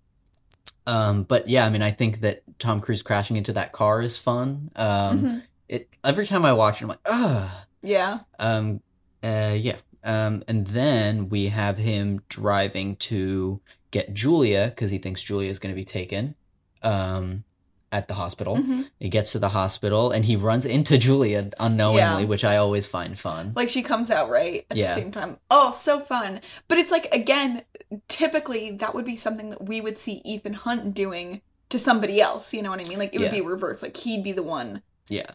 [0.87, 4.19] Um, but yeah, I mean, I think that Tom Cruise crashing into that car is
[4.19, 4.71] fun.
[4.77, 5.43] Um, Mhm.
[5.69, 8.21] it every time I watch it, I'm like, ah, Yeah.
[8.39, 8.83] um,
[9.23, 9.77] uh, yeah.
[10.05, 13.61] Um, and then we have him driving to
[13.91, 16.35] get Julia because he thinks Julia is going to be taken.
[16.83, 17.45] Um,
[17.93, 18.89] at the hospital, Mhm.
[18.99, 22.25] he gets to the hospital and he runs into Julia unknowingly, Yeah.
[22.25, 23.53] which I always find fun.
[23.55, 24.95] Like she comes out right at Yeah.
[24.95, 25.37] the same time.
[25.51, 26.41] Oh, so fun.
[26.69, 27.65] But it's like again,
[28.09, 32.55] typically that would be something that we would see Ethan Hunt doing to somebody else,
[32.55, 32.99] you know what I mean?
[32.99, 33.41] Like it would Yeah.
[33.41, 33.83] be reversed.
[33.83, 35.31] Like he'd be the one Yeah.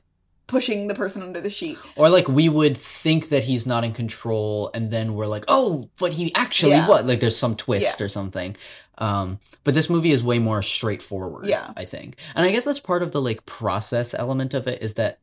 [0.48, 1.78] Pushing the person under the sheet.
[1.96, 5.90] Or like we would think that he's not in control, and then we're like, oh,
[6.00, 6.88] but he actually Yeah.
[6.88, 7.06] was.
[7.06, 8.06] Like there's some twist Yeah.
[8.06, 8.56] or something.
[9.00, 11.46] Um, but this movie is way more straightforward.
[11.46, 11.72] Yeah.
[11.78, 14.96] I think, and I guess that's part of the like process element of it is
[14.96, 15.20] that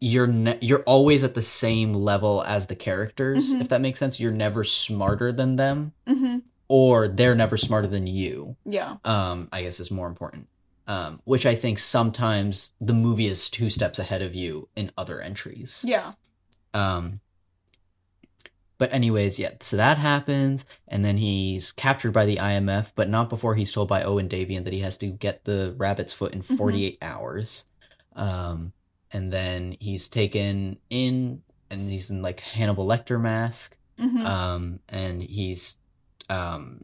[0.00, 3.54] you're ne- you're always at the same level as the characters.
[3.54, 3.60] Mhm.
[3.60, 8.06] If that makes sense, you're never smarter than them, hmm or they're never smarter than
[8.06, 8.56] you.
[8.64, 8.96] Yeah.
[9.04, 10.48] Um, I guess is more important.
[10.86, 15.20] Um, which I think sometimes the movie is two steps ahead of you in other
[15.20, 15.84] entries.
[15.86, 16.12] Yeah.
[16.74, 17.20] Um,
[18.78, 19.52] but anyways, yeah.
[19.60, 23.88] So that happens, and then he's captured by the IMF, but not before he's told
[23.88, 26.56] by Owen Davian that he has to get the rabbit's foot in Mhm.
[26.56, 27.64] 48 hours.
[28.16, 28.72] Um,
[29.12, 33.76] and then he's taken in, and he's in like Hannibal Lecter mask.
[33.98, 35.76] hmm Um, and he's
[36.28, 36.80] um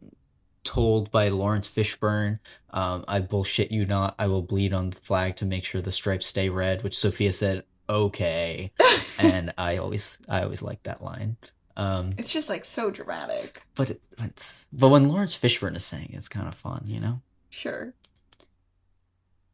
[0.63, 2.39] told by Laurence Fishburne,
[2.71, 5.91] um, I bullshit you not, I will bleed on the flag to make sure the
[5.91, 8.71] stripes stay red, which Sophia said, okay.
[9.19, 11.37] and I always I always like that line.
[11.75, 13.61] Um it's just like so dramatic.
[13.75, 16.99] but it, it's but when Laurence Fishburne is saying it, it's kind of fun, you
[16.99, 17.21] know?
[17.49, 17.93] Sure.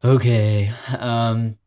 [0.04, 0.70] Okay.
[0.98, 1.58] Um.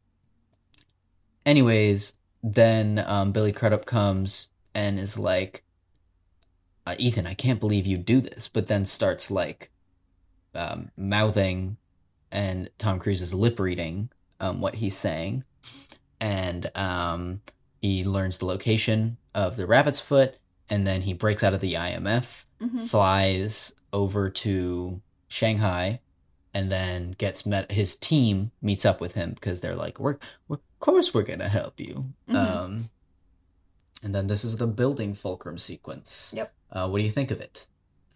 [1.46, 5.64] Anyways, then um, Billy Crudup comes and is like,
[6.90, 9.70] uh, "Ethan, I can't believe you do this," but then starts like
[10.56, 11.78] um, mouthing,
[12.32, 15.44] and Tom Cruise is lip reading um, what he's saying,
[16.20, 17.42] and um,
[17.82, 20.36] he learns the location of the rabbit's foot,
[20.70, 22.88] and then he breaks out of the IMF, Mhm.
[22.88, 26.00] flies over to Shanghai,
[26.54, 27.72] and then gets met.
[27.72, 31.48] His team meets up with him because they're like, "We're, we're of course we're gonna
[31.50, 32.36] help you." Mhm.
[32.36, 32.90] Um,
[34.04, 36.34] and then this is the building fulcrum sequence.
[36.36, 36.54] Yep.
[36.72, 37.68] Uh, what do you think of it?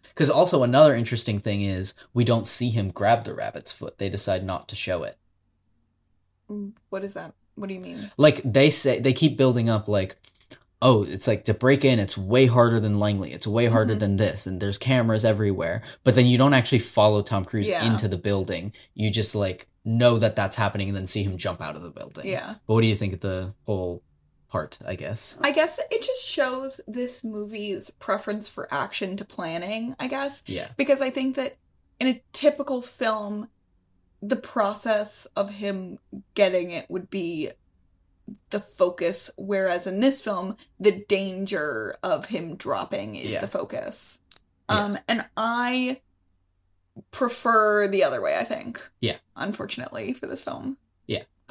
[0.10, 3.98] Because also another interesting thing is we don't see him grab the rabbit's foot.
[3.98, 5.18] They decide not to show it.
[6.90, 7.34] What is that?
[7.56, 8.12] What do you mean?
[8.18, 10.16] Like they say, they keep building up like,
[10.82, 13.32] oh, it's like to break in, it's way harder than Langley.
[13.32, 14.00] It's way harder Mhm.
[14.00, 15.82] than this, and there's cameras everywhere.
[16.04, 17.86] But then you don't actually follow Tom Cruise Yeah.
[17.92, 18.74] into the building.
[18.94, 21.90] You just like know that that's happening, and then see him jump out of the
[21.90, 22.28] building.
[22.28, 22.56] Yeah.
[22.68, 24.04] But what do you think of the whole
[24.54, 24.78] part?
[24.86, 25.36] I guess.
[25.42, 30.44] I guess it just shows this movie's preference for action to planning, I guess.
[30.46, 30.70] Yeah.
[30.78, 31.58] Because I think that
[32.00, 33.50] in a typical film,
[34.22, 35.98] the process of him
[36.36, 37.50] getting it would be
[38.52, 43.42] the focus, whereas in this film, the danger of him dropping is Yeah.
[43.42, 44.20] the focus.
[44.70, 44.78] Yeah.
[44.78, 46.02] Um, and I
[47.10, 48.88] prefer the other way, I think.
[49.02, 49.18] Yeah.
[49.36, 50.78] Unfortunately, for this film.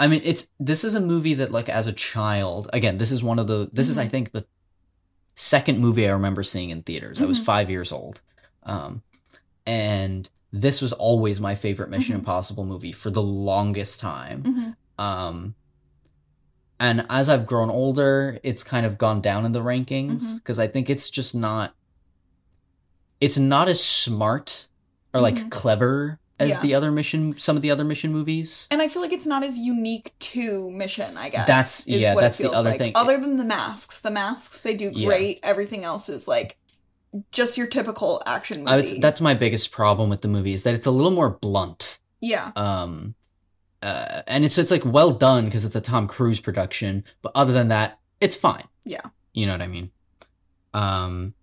[0.03, 3.23] I mean, it's this is a movie that like as a child, again, this is
[3.23, 4.11] one of the this is I Mhm.
[4.11, 4.45] think the
[5.35, 7.21] second movie I remember seeing in theaters.
[7.21, 7.45] I was Mhm.
[7.45, 8.21] 5 years old.
[8.65, 9.03] Um
[9.65, 12.19] and this was always my favorite Mission Mhm.
[12.19, 14.43] Impossible movie for the longest time.
[14.43, 14.71] Mm-hmm.
[15.03, 15.55] Um
[16.81, 20.67] and as I've grown older, it's kind of gone down in the rankings because I
[20.67, 21.75] think it's just not
[23.21, 24.67] it's not as smart
[25.15, 26.61] or like clever as Yeah.
[26.61, 28.67] the other mission some of the other mission movies.
[28.71, 31.47] And I feel like it's not as unique to Mission, I guess.
[31.47, 32.79] That's- yeah, that's the other like.
[32.79, 32.93] thing.
[32.95, 34.01] Other than the masks.
[34.01, 35.07] The masks they do Yeah.
[35.07, 35.41] great.
[35.43, 36.59] Everything else is like
[37.31, 38.71] just your typical action movie.
[38.71, 41.31] I would, that's my biggest problem with the movie is that it's a little more
[41.31, 41.99] blunt.
[42.21, 42.53] yeah.
[42.57, 43.15] Um,
[43.83, 47.53] uh, and it's it's like well done because it's a Tom Cruise production, but other
[47.53, 48.65] than that, it's fine.
[48.85, 49.01] Yeah.
[49.35, 49.91] You know what I mean?
[50.75, 51.35] Um,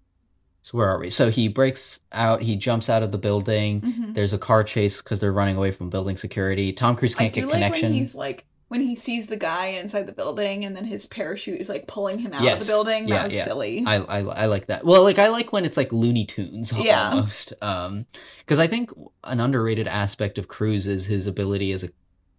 [0.69, 1.09] so where are we?
[1.09, 2.43] So he breaks out.
[2.43, 3.81] He jumps out of the building.
[3.81, 4.13] Mhm.
[4.13, 6.71] There's a car chase because they're running away from building security.
[6.73, 7.89] Tom Cruise can't get like connection.
[7.91, 11.59] when he's like when he sees the guy inside the building and then his parachute
[11.59, 13.07] is like pulling him out of the building.
[13.07, 13.43] That Yeah, was yeah.
[13.45, 13.83] silly.
[13.87, 14.85] I, I I like that.
[14.85, 17.09] Well, like I like when it's like Looney Tunes Yeah.
[17.09, 17.51] almost.
[17.63, 18.05] Um,
[18.39, 18.91] because I think
[19.23, 21.89] an underrated aspect of Cruise is his ability as a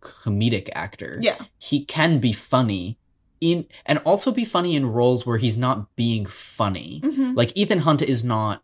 [0.00, 1.18] comedic actor.
[1.20, 1.36] yeah.
[1.58, 2.96] he can be funny
[3.40, 7.00] in and also be funny in roles where he's not being funny.
[7.04, 8.62] hmm Like Ethan Hunt is not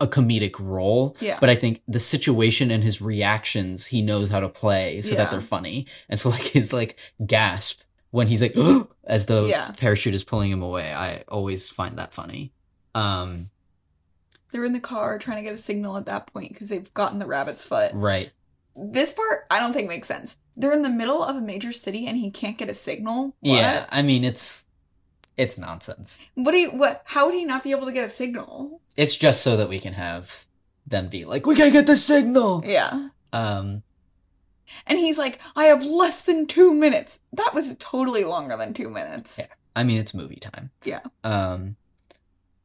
[0.00, 1.38] a comedic role, Yeah.
[1.40, 5.16] but I think the situation and his reactions he knows how to play so Yeah.
[5.24, 5.86] that they're funny.
[6.08, 8.54] And so like his like gasp when he's like
[9.04, 9.72] as the Yeah.
[9.76, 12.52] parachute is pulling him away, I always find that funny.
[12.94, 13.46] Um
[14.52, 17.18] They're in the car trying to get a signal at that point because they've gotten
[17.18, 17.90] the rabbit's foot.
[17.94, 18.30] right.
[18.76, 20.36] This part I don't think makes sense.
[20.58, 23.36] They're in the middle of a major city and he can't get a signal.
[23.40, 23.56] What?
[23.56, 24.66] Yeah, I mean it's
[25.36, 26.18] it's nonsense.
[26.34, 28.80] What do you what how would he not be able to get a signal?
[28.96, 30.46] It's just so that we can have
[30.86, 32.62] them be like, we can't get the signal.
[32.66, 33.10] Yeah.
[33.32, 33.82] Um
[34.86, 37.20] And he's like, I have less than two minutes.
[37.32, 39.38] That was totally longer than two minutes.
[39.38, 39.46] Yeah.
[39.76, 40.70] I mean, it's movie time.
[40.84, 41.00] Yeah.
[41.22, 41.76] Um.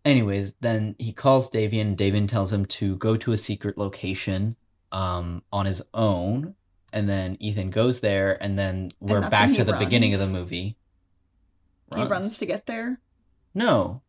[0.04, 1.96] Anyways, then he calls Davian.
[1.96, 4.56] Davian tells him to go to a secret location,
[4.92, 6.56] um, on his own,
[6.94, 10.20] and then Ethan goes there, and then we're that's back to he the beginning of
[10.20, 10.34] the runs.
[10.38, 10.78] movie.
[11.96, 13.00] He runs to get there.
[13.54, 14.02] No,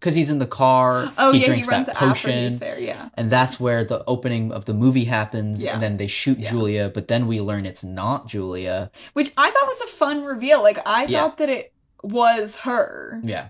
[0.00, 1.12] because he's in the car.
[1.18, 2.78] Oh he yeah, he drinks runs that after potion, he's there.
[2.78, 3.10] Yeah.
[3.14, 5.62] and that's where the opening of the movie happens.
[5.62, 5.74] Yeah.
[5.74, 6.50] And then they shoot Yeah.
[6.50, 8.90] Julia, but then we learn it's not Julia.
[9.12, 10.62] Which I thought was a fun reveal.
[10.62, 11.20] Like I Yeah.
[11.20, 13.20] thought that it was her.
[13.24, 13.48] Yeah.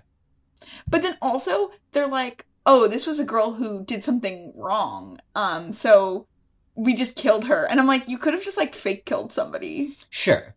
[0.89, 5.71] But then also they're like, "Oh, this was a girl who did something wrong." Um
[5.71, 6.27] so
[6.79, 7.67] we just killed her.
[7.69, 10.55] And I'm like, "You could have just like fake killed somebody." Sure.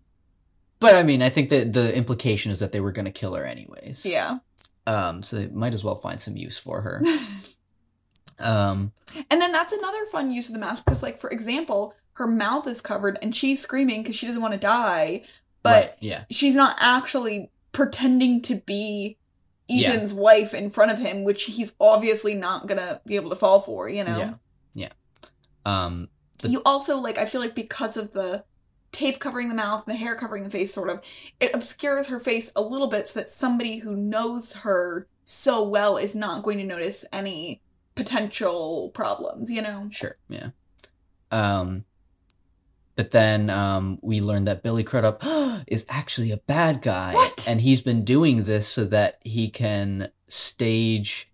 [0.78, 3.34] But I mean, I think that the implication is that they were going to kill
[3.34, 4.04] her anyways.
[4.04, 4.38] Yeah.
[4.86, 7.02] Um, so they might as well find some use for her.
[8.40, 8.92] um,
[9.30, 12.66] And then that's another fun use of the mask because, like, for example, her mouth
[12.66, 15.22] is covered and she's screaming because she doesn't want to die,
[15.62, 19.16] but right, yeah, she's not actually pretending to be
[19.68, 19.90] Yeah.
[19.90, 23.60] Ethan's wife in front of him, which he's obviously not gonna be able to fall
[23.60, 24.18] for, you know?
[24.18, 24.34] Yeah.
[25.64, 26.08] Um,
[26.40, 28.44] but- You also, like, I feel like because of the
[28.90, 31.00] tape covering the mouth and the hair covering the face, sort of,
[31.40, 35.96] it obscures her face a little bit so that somebody who knows her so well
[35.96, 37.62] is not going to notice any
[37.94, 39.88] potential problems, you know?
[39.90, 40.50] sure, yeah.
[41.30, 41.84] Um,
[42.96, 45.22] but then um, we learned that Billy Crudup
[45.66, 47.46] is actually a bad guy, What?
[47.48, 51.28] and he's been doing this so that he can stage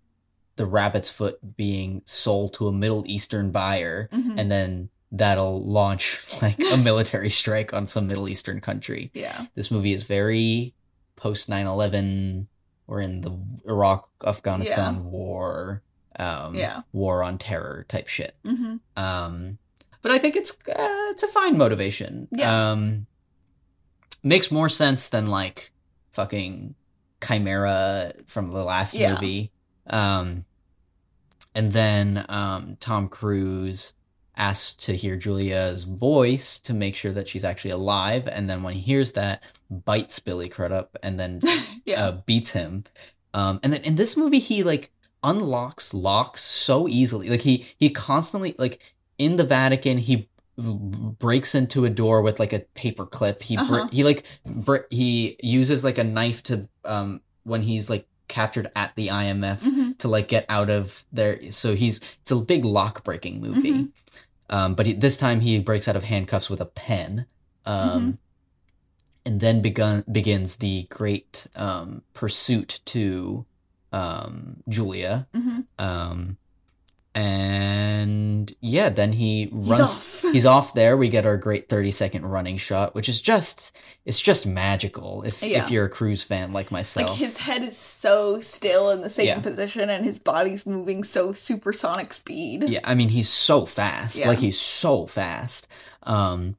[0.59, 4.37] the rabbit's foot being sold to a Middle Eastern buyer, Mhm.
[4.37, 9.09] and then that'll launch like a military strike on some Middle Eastern country.
[9.15, 9.47] Yeah.
[9.55, 10.73] This movie is very
[11.15, 12.47] post 9/11.
[12.87, 13.31] We're in the
[13.65, 15.81] Iraq Afghanistan war,
[16.17, 16.81] um, Yeah.
[16.91, 18.35] war on terror type shit.
[18.43, 19.57] hmm Um,
[20.01, 22.27] but I think it's uh, it's a fine motivation.
[22.31, 22.71] Yeah.
[22.71, 23.05] Um,
[24.23, 25.71] makes more sense than like
[26.11, 26.75] fucking
[27.25, 29.13] Chimera from the last Yeah.
[29.15, 29.51] movie.
[29.87, 30.45] Um,
[31.59, 33.93] and then um, Tom Cruise
[34.37, 38.73] asks to hear Julia's voice to make sure that she's actually alive, and then when
[38.73, 41.41] he hears that, bites Billy Crudup and then
[41.85, 42.05] Yeah.
[42.05, 42.83] uh, beats him.
[43.33, 44.89] Um, and then in this movie, he like
[45.21, 47.29] unlocks locks so easily.
[47.29, 48.81] Like he he constantly like
[49.17, 53.43] in the Vatican, he breaks into a door with like a paper clip.
[53.43, 53.87] He Uh-huh.
[53.91, 58.95] he like br- he uses like a knife to um when he's like captured at
[58.95, 59.88] the IMF Mhm.
[59.99, 61.39] To like get out of there.
[61.51, 63.71] So he's it's a big lock breaking movie.
[63.71, 63.91] Mhm.
[64.49, 67.25] Um, but he, this time he breaks out of handcuffs with a pen.
[67.65, 68.11] Um, Mm-hmm.
[69.25, 73.45] and then begun begins the great um, pursuit to
[73.91, 75.27] um, Julia.
[75.35, 75.65] Mhm.
[75.77, 76.37] Um,
[77.19, 79.81] and yeah, then he runs.
[79.81, 80.21] off.
[80.31, 80.95] he's off there.
[80.97, 85.23] We get our great thirty second running shot, which is just it's just magical.
[85.23, 85.63] If Yeah.
[85.63, 89.09] if you're a cruise fan like myself, Like his head is so still in the
[89.09, 89.39] same Yeah.
[89.39, 92.63] position and his body's moving so supersonic speed.
[92.69, 94.19] Yeah, I mean he's so fast.
[94.19, 94.27] Yeah.
[94.29, 95.67] Like he's so fast.
[96.03, 96.55] Um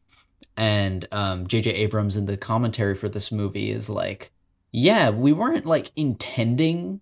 [0.56, 4.30] and um JJ Abrams in the commentary for this movie is like,
[4.72, 7.00] yeah, we weren't like intending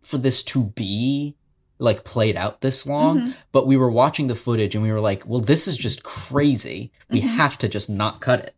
[0.00, 1.36] for this to be
[1.82, 3.34] like played out this long, Mhm.
[3.50, 6.92] but we were watching the footage and we were like, well this is just crazy.
[7.10, 7.28] We Mhm.
[7.36, 8.54] have to just not cut it.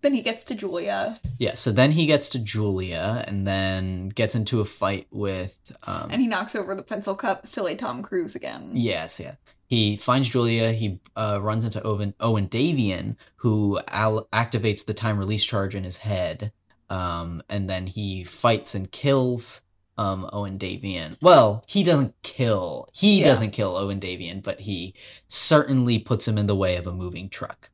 [0.00, 4.34] Then he gets to Julia Yeah, so then he gets to Julia and then gets
[4.34, 5.56] into a fight with
[5.86, 8.72] um and he knocks over the pencil cup, silly Tom Cruise again.
[8.74, 9.34] Yes, yeah.
[9.66, 10.72] He finds Julia.
[10.72, 15.84] He uh, runs into Owen, Owen Davian, who al- activates the time release charge in
[15.84, 16.52] his head.
[16.90, 19.62] Um, and then he fights and kills
[19.96, 21.16] um, Owen Davian.
[21.22, 22.88] Well, he doesn't kill.
[22.94, 23.26] He Yeah.
[23.26, 24.94] doesn't kill Owen Davian, but he
[25.28, 27.70] certainly puts him in the way of a moving truck.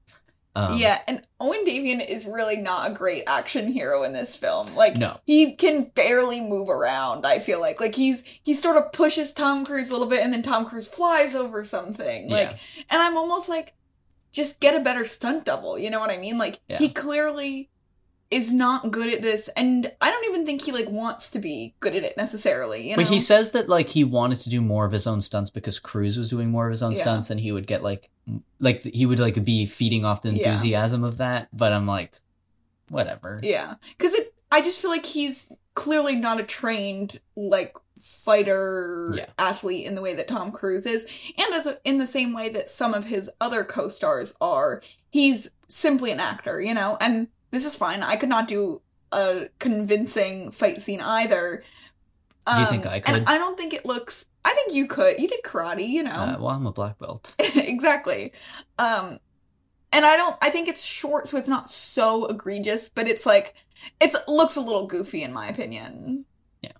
[0.56, 4.74] Um, yeah, and Owen Davian is really not a great action hero in this film.
[4.74, 5.20] Like No.
[5.24, 7.80] he can barely move around, I feel like.
[7.80, 10.88] Like he's he sort of pushes Tom Cruise a little bit and then Tom Cruise
[10.88, 12.28] flies over something.
[12.30, 12.56] Like Yeah.
[12.90, 13.74] and I'm almost like
[14.32, 16.36] just get a better stunt double, you know what I mean?
[16.36, 16.78] Like Yeah.
[16.78, 17.70] he clearly
[18.30, 21.74] is not good at this and I don't even think he like wants to be
[21.80, 23.02] good at it necessarily, you know.
[23.02, 25.80] But he says that like he wanted to do more of his own stunts because
[25.80, 26.98] Cruise was doing more of his own Yeah.
[27.02, 28.08] stunts, and he would get like
[28.60, 30.36] like he would like be feeding off the Yeah.
[30.48, 31.48] enthusiasm of that.
[31.52, 32.20] But I'm like,
[32.88, 33.40] whatever.
[33.42, 34.32] Yeah, because it.
[34.52, 39.26] I just feel like he's clearly not a trained like fighter Yeah.
[39.38, 41.04] athlete in the way that Tom Cruise is,
[41.36, 44.82] and as a, in the same way that some of his other co-stars are.
[45.12, 48.02] He's simply an actor, you know, and this is fine.
[48.02, 48.82] I could not do
[49.12, 51.62] a convincing fight scene either.
[52.46, 53.24] Do you think I and could?
[53.26, 54.26] I don't think it looks.
[54.44, 55.20] I think you could.
[55.20, 56.10] You did karate, you know.
[56.10, 57.36] Uh, well, I'm a black belt.
[57.56, 58.32] exactly.
[58.78, 59.20] Um
[59.92, 63.54] and I don't I think it's short so it's not so egregious, but it's like
[64.00, 66.24] it looks a little goofy in my opinion.
[66.62, 66.72] Yeah.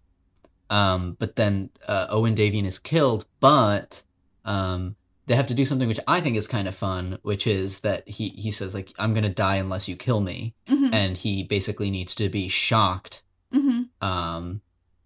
[0.69, 4.03] Um, but then uh, Owen Davian is killed, but
[4.45, 4.97] um,
[5.31, 8.09] they have to do something which I think is kind of fun, which is that
[8.09, 10.93] he he says like I'm gonna die unless you kill me, Mhm.
[10.93, 13.23] and he basically needs to be shocked
[13.55, 13.91] Mhm.
[14.03, 14.61] um,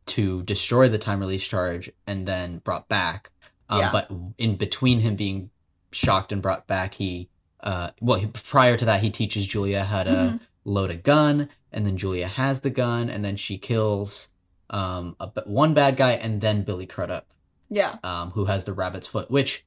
[0.07, 3.31] to destroy the time release charge and then brought back.
[3.69, 3.93] Um, Yeah.
[3.93, 5.51] But in between him being
[5.93, 7.29] shocked and brought back, he
[7.61, 10.41] uh, well he, prior to that he teaches Julia how to Mhm.
[10.65, 14.31] load a gun, and then Julia has the gun, and then she kills
[14.71, 17.27] um, a, one bad guy, and then Billy Crudup,
[17.69, 17.99] Yeah.
[18.03, 19.31] um, who has the rabbit's foot.
[19.31, 19.65] Which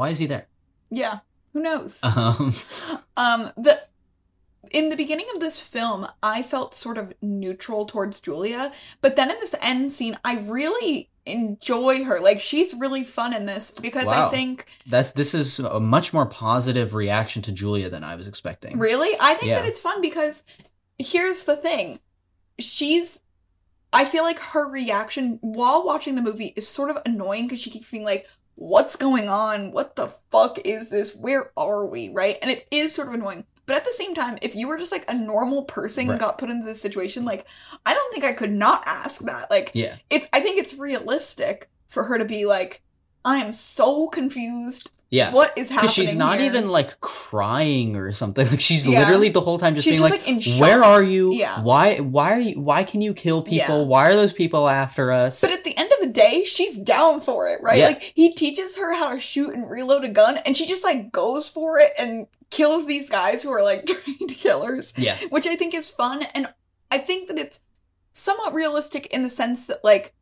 [0.00, 0.46] why is he there?
[0.90, 1.18] Yeah.
[1.52, 2.00] Who knows?
[2.04, 2.54] Um,
[3.18, 3.82] Um the
[4.72, 8.72] in the beginning of this film, I felt sort of neutral towards Julia,
[9.02, 12.18] but then in this end scene, I really enjoy her.
[12.18, 14.28] Like she's really fun in this because Wow.
[14.28, 18.26] I think that's this is a much more positive reaction to Julia than I was
[18.26, 18.78] expecting.
[18.78, 19.14] Really?
[19.20, 20.44] I think that it's fun because
[20.98, 22.00] here's the thing.
[22.58, 23.20] She's
[23.92, 27.70] I feel like her reaction while watching the movie is sort of annoying because she
[27.70, 28.26] keeps being like,
[28.60, 29.72] What's going on?
[29.72, 31.16] What the fuck is this?
[31.16, 32.10] Where are we?
[32.10, 32.36] Right?
[32.42, 33.46] And it is sort of annoying.
[33.64, 36.20] But at the same time, if you were just like a normal person Right.
[36.20, 37.46] got put into this situation, like
[37.86, 39.50] I don't think I could not ask that.
[39.50, 39.96] Like Yeah.
[40.10, 42.82] it's I think it's realistic for her to be like,
[43.24, 44.90] I am so confused.
[45.10, 45.32] Yeah.
[45.32, 45.82] what is happening?
[45.88, 46.46] Because she's not here?
[46.46, 48.46] even like crying or something.
[48.50, 49.00] Like she's Yeah.
[49.00, 51.32] literally the whole time just She's being just, like, like, "Where are you?
[51.34, 51.62] Yeah.
[51.62, 51.96] Why?
[51.98, 52.60] Why are you?
[52.60, 53.80] Why can you kill people?
[53.80, 53.86] Yeah.
[53.86, 57.20] Why are those people after us?" But at the end of the day, she's down
[57.20, 57.78] for it, right?
[57.78, 57.86] Yeah.
[57.86, 61.10] Like he teaches her how to shoot and reload a gun, and she just like
[61.12, 64.94] goes for it and kills these guys who are like trained killers.
[64.96, 65.16] Yeah.
[65.30, 66.52] Which I think is fun, and
[66.90, 67.60] I think that it's
[68.12, 70.14] somewhat realistic in the sense that like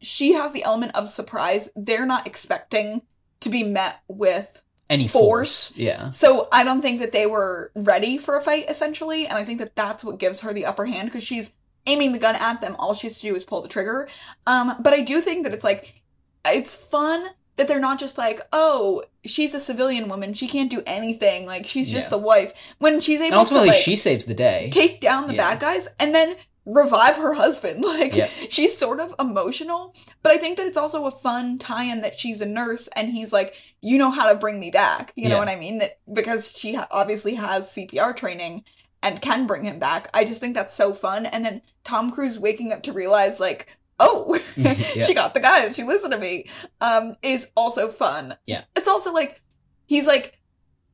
[0.00, 1.70] she has the element of surprise.
[1.74, 3.02] They're not expecting
[3.40, 5.68] to be met with Any force.
[5.70, 5.72] force.
[5.76, 6.10] Yeah.
[6.10, 9.58] So I don't think that they were ready for a fight, essentially, and I think
[9.58, 11.54] that that's what gives her the upper hand because she's
[11.86, 12.74] aiming the gun at them.
[12.78, 14.08] All she has to do is pull the trigger.
[14.46, 16.02] Um, but I do think that it's like
[16.44, 17.26] it's fun
[17.56, 21.66] that they're not just like, oh, she's a civilian woman, she can't do anything, like
[21.66, 22.10] she's just Yeah.
[22.10, 22.74] the wife.
[22.78, 24.68] When she's And able ultimately, to like she saves the day.
[24.72, 25.50] take down the Yeah.
[25.50, 26.36] bad guys and then
[26.66, 27.82] revive her husband.
[27.86, 28.26] Like Yeah.
[28.26, 32.40] she's sort of emotional, but I think that it's also a fun tie-in that she's
[32.40, 35.12] a nurse and he's like, you know how to bring me back.
[35.16, 35.78] You know what I mean?
[35.78, 38.64] That because she obviously has CPR training
[39.02, 40.08] and can bring him back.
[40.12, 41.24] I just think that's so fun.
[41.26, 45.04] And then Tom Cruise waking up to realize like, oh, Yeah.
[45.04, 45.70] she got the guy.
[45.72, 46.48] She listened to me.
[46.80, 48.34] Um, is also fun.
[48.46, 48.62] Yeah.
[48.74, 49.40] It's also like
[49.86, 50.35] he's like,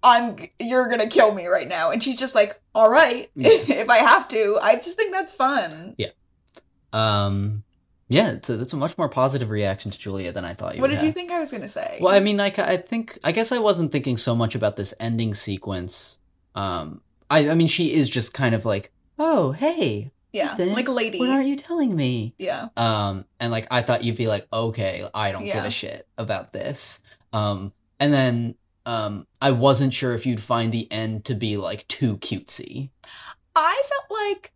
[0.03, 3.99] I'm you're gonna kill me right now, and she's just like, all right, if I
[3.99, 4.59] have to.
[4.61, 5.95] I just think that's fun.
[5.99, 6.09] Yeah.
[6.93, 7.65] Um,
[8.09, 10.91] yeah, it's a, a much more positive reaction to Julia than I thought you What
[10.91, 11.99] did you think I was gonna say?
[12.01, 14.93] Well, I mean, like, I think, I guess I wasn't thinking so much about this
[15.01, 16.19] ending sequence.
[16.55, 17.01] Um,
[17.31, 21.19] I, I mean, she is just kind of like, oh, hey, yeah, Ethan, like lady.
[21.19, 22.35] what are you telling me?
[22.39, 26.07] yeah, Um, and like, I thought you'd be like, okay, I don't give a shit
[26.19, 27.01] about this.
[27.33, 28.57] Um, and then,
[28.87, 32.91] um, I wasn't sure if you'd find the end to be like too cutesy.
[33.55, 34.53] I felt like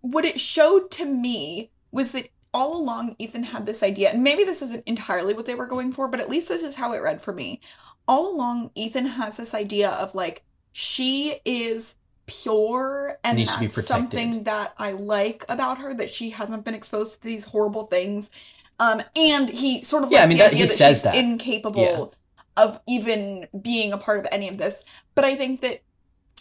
[0.00, 4.44] what it showed to me was that all along Ethan had this idea, and maybe
[4.44, 7.02] this isn't entirely what they were going for, but at least this is how it
[7.02, 7.60] read for me.
[8.08, 13.66] All along, Ethan has this idea of like she is pure and Needs to be
[13.66, 17.86] that's something that I like about her that she hasn't been exposed to these horrible
[17.86, 18.30] things.
[18.78, 21.14] Um, and he sort of Yeah, I mean, that- he that says she's that.
[21.14, 22.14] incapable
[22.56, 24.84] of even being a part of any of this.
[25.14, 25.80] But I think that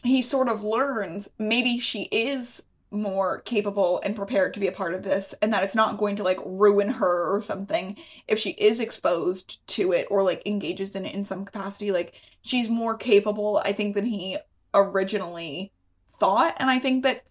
[0.04, 4.94] he sort of learns maybe she is more capable and prepared to be a part
[4.94, 7.98] of this and that it's not going to like ruin her or something
[8.28, 12.14] if she is exposed to it or like engages in it in some capacity like
[12.42, 14.38] she's more capable i think than he
[14.74, 15.72] originally
[16.10, 17.24] thought and i think that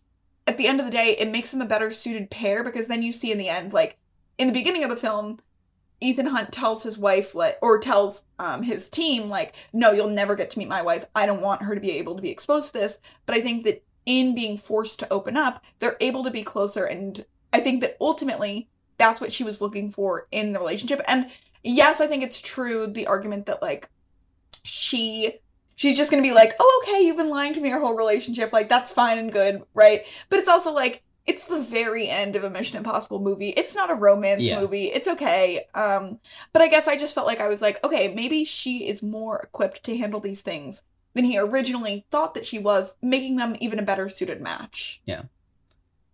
[0.46, 3.02] at the end of the day it makes them a better suited pair because then
[3.02, 3.96] you see in the end like
[4.36, 5.38] in the beginning of the film
[6.00, 10.34] Ethan Hunt tells his wife like or tells um his team like no you'll never
[10.34, 11.06] get to meet my wife.
[11.14, 13.00] I don't want her to be able to be exposed to this.
[13.26, 16.84] But I think that in being forced to open up they're able to be closer
[16.84, 18.68] and I think that ultimately
[18.98, 21.00] that's what she was looking for in the relationship.
[21.08, 21.30] And
[21.62, 23.88] yes I think it's true the argument that like
[24.62, 25.38] she
[25.76, 28.52] she's just gonna be like oh okay you've been lying to me your whole relationship.
[28.52, 30.02] Like that's fine and good right?
[30.28, 33.50] But it's also like it's the very end of a Mission Impossible movie.
[33.50, 34.60] It's not a romance Yeah.
[34.60, 34.86] movie.
[34.86, 35.64] It's okay.
[35.74, 36.20] Um,
[36.52, 39.38] but I guess I just felt like I was like, okay, maybe she is more
[39.40, 40.82] equipped to handle these things
[41.14, 45.00] than he originally thought that she was, making them even a better suited match.
[45.06, 45.22] Yeah.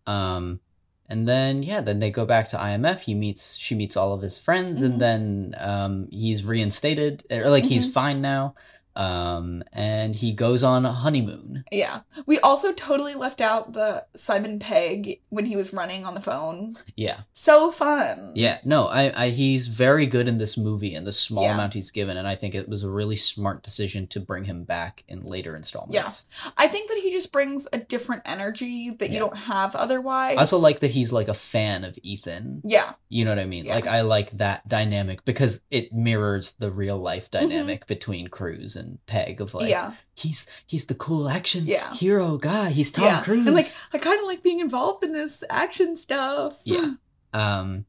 [0.07, 0.61] Um,
[1.09, 3.01] and then yeah, then they go back to IMF.
[3.01, 4.85] He meets, she meets all of his friends, Mhm.
[4.85, 7.93] and then um, he's reinstated, or like he's Mhm.
[7.93, 8.55] fine now.
[8.97, 11.50] Um, and he goes on a honeymoon.
[11.71, 12.01] Yeah.
[12.27, 16.75] We also totally left out the Simon Pegg when he was running on the phone.
[16.97, 18.33] Yeah, So fun.
[18.35, 18.59] yeah.
[18.65, 21.55] No, I, I, he's very good in this movie and the small Yeah.
[21.55, 24.65] amount he's given, and I think it was a really smart decision to bring him
[24.65, 26.27] back in later installments.
[26.35, 26.51] Yeah.
[26.57, 30.37] I think that he just brings a different energy that you don't have otherwise.
[30.37, 32.63] I also like that he's like a fan of Ethan.
[32.65, 32.95] Yeah.
[33.09, 33.67] You know what I mean?
[33.67, 33.75] Yeah.
[33.77, 37.49] Like I like that dynamic because it mirrors the real life Mm-hmm.
[37.49, 39.93] dynamic between Cruise and Pegg of like yeah.
[40.21, 41.93] He's he's the cool action Yeah.
[41.95, 42.71] hero guy.
[42.71, 43.23] He's Tom yeah.
[43.23, 43.47] Cruise.
[43.47, 46.61] And like, I kind of like being involved in this action stuff.
[46.65, 46.95] Yeah.
[47.33, 47.87] um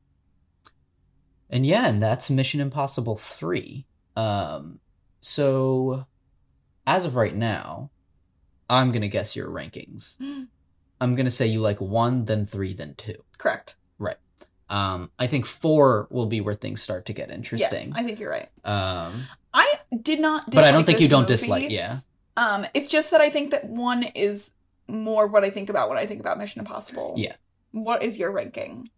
[1.50, 3.86] and yeah, and that's Mission Impossible 3.
[4.16, 4.80] Um
[5.20, 6.06] so
[6.88, 7.92] as of right now,
[8.70, 10.18] I'm going to guess your rankings.
[11.02, 13.16] I'm going to say you like 1 then 3 then 2.
[13.38, 13.76] Correct.
[14.00, 14.18] Right.
[14.70, 17.90] Um I think 4 will be where things start to get interesting.
[17.90, 18.50] Yeah, I think you're right.
[18.66, 19.24] um
[19.54, 21.34] I did not dislike but I don't think you don't movie.
[21.34, 22.00] dislike, yeah.
[22.38, 24.52] Um, it's just that I think that one is
[24.88, 27.14] more what I think about when I think about Mission Impossible.
[27.18, 27.36] Yeah.
[27.72, 28.90] What is your ranking?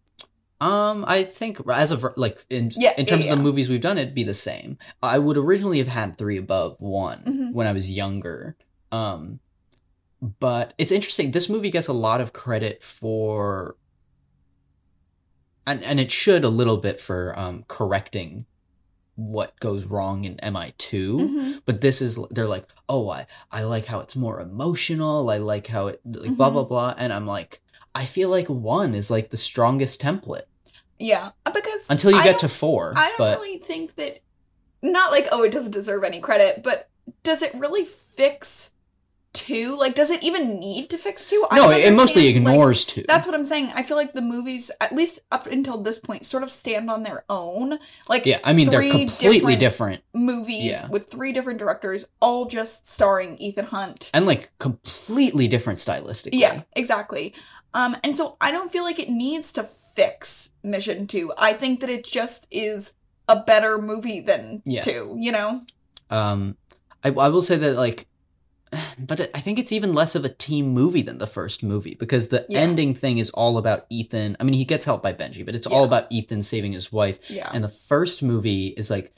[0.60, 3.34] Um, I think as of like in Yeah, in yeah, terms of yeah.
[3.34, 4.78] the movies we've done, it'd be the same.
[5.02, 7.52] I would originally have had three above one Mhm.
[7.52, 8.56] when I was younger.
[8.92, 9.40] Um,
[10.40, 11.32] but it's interesting.
[11.32, 13.76] This movie gets a lot of credit for,
[15.66, 18.46] and and it should a little bit for um correcting
[19.16, 21.62] what goes wrong in MI2, Mhm.
[21.64, 25.30] but this is they're like, "Oh, I I like how it's more emotional.
[25.30, 26.52] I like how it like blah Mhm.
[26.54, 27.60] blah blah." And I'm like,
[27.94, 30.42] I feel like 1 is like the strongest template
[30.98, 34.20] Yeah, uh, because until you I get to 4, I don't but really think that.
[34.82, 36.90] Not like oh, it doesn't deserve any credit, but
[37.22, 38.72] does it really fix
[39.34, 39.76] two?
[39.76, 41.44] Like, does it even need to fix two?
[41.50, 43.04] I No, it mostly understand, like, ignores 2.
[43.06, 43.70] That's what I'm saying.
[43.74, 47.02] I feel like the movies, at least up until this point, sort of stand on
[47.02, 47.78] their own.
[48.08, 50.88] Like, yeah, I mean they're completely different different movies Yeah.
[50.88, 54.10] with three different directors, all just starring Ethan Hunt.
[54.14, 56.30] and like completely different stylistically.
[56.40, 57.34] Yeah, exactly.
[57.74, 61.32] Um, and so I don't feel like it needs to fix Mission Two.
[61.36, 62.92] I think that it just is
[63.28, 64.82] a better movie than Yeah.
[64.82, 65.16] two.
[65.18, 65.62] You know?
[66.10, 66.56] Um,
[67.02, 68.06] I, I will say that like,
[68.98, 71.94] but it, I think it's even less of a team movie than the first movie
[71.94, 72.60] because the Yeah.
[72.60, 74.36] ending thing is all about Ethan.
[74.40, 77.30] I mean, he gets helped by Benji, but it's all about Ethan saving his wife.
[77.30, 77.50] Yeah.
[77.52, 79.12] And the first movie is like,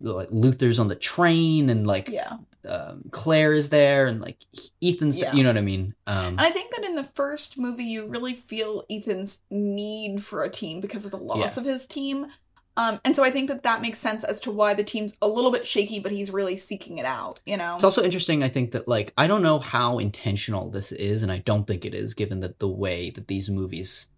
[0.00, 2.38] like Luther's on the train and like yeah.
[2.68, 4.38] um, Claire is there and like
[4.82, 5.26] Ethan's, Yeah.
[5.26, 5.94] there, you know what I mean?
[6.06, 10.48] Um, I think that in the first movie, you really feel Ethan's need for a
[10.48, 11.60] team because of the loss Yeah.
[11.60, 12.28] of his team.
[12.76, 15.28] Um, and so I think that that makes sense as to why the team's a
[15.28, 17.40] little bit shaky, but he's really seeking it out.
[17.44, 17.74] You know?
[17.74, 21.30] It's also interesting, I think, that like I don't know how intentional this is, and
[21.30, 24.08] I don't think it is, given that the way that these movies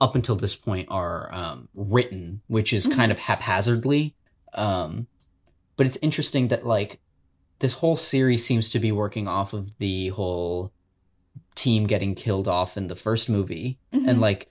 [0.00, 4.14] up until this point are um, written, which is kind of haphazardly.
[4.54, 5.08] Um,
[5.76, 7.00] but it's interesting that like
[7.58, 10.72] this whole series seems to be working off of the whole
[11.56, 14.48] team getting killed off in the first movie, and like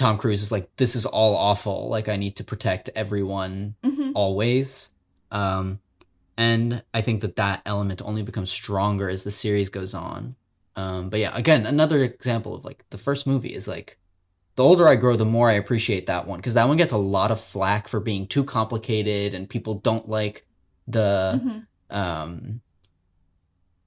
[0.00, 1.88] Tom Cruise is like, "This is all awful.
[1.88, 4.12] Like I need to protect everyone." Mhm.
[4.14, 4.90] always.
[5.30, 5.78] Um,
[6.36, 10.34] and I think that that element only becomes stronger as the series goes on.
[10.74, 13.98] Um, but yeah, again, another example of like the first movie is like
[14.56, 16.96] the older I grow, the more I appreciate that one because that one gets a
[16.96, 20.44] lot of flack for being too complicated and people don't like
[20.88, 21.66] the Mhm.
[21.94, 22.60] um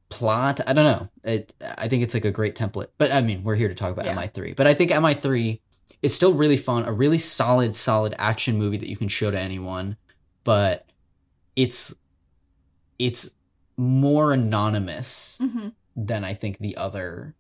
[0.10, 0.60] plot.
[0.68, 1.10] I don't know.
[1.24, 2.90] It I think it's like a great template.
[2.98, 4.16] But I mean, we're here to talk about Yeah.
[4.16, 4.54] MI3.
[4.56, 5.60] But I think MI3
[6.02, 9.40] is still really fun, a really solid solid action movie that you can show to
[9.40, 9.98] anyone,
[10.44, 10.86] but
[11.56, 11.96] it's
[13.00, 13.32] it's
[13.78, 15.74] more anonymous Mhm.
[15.96, 17.36] than I think the other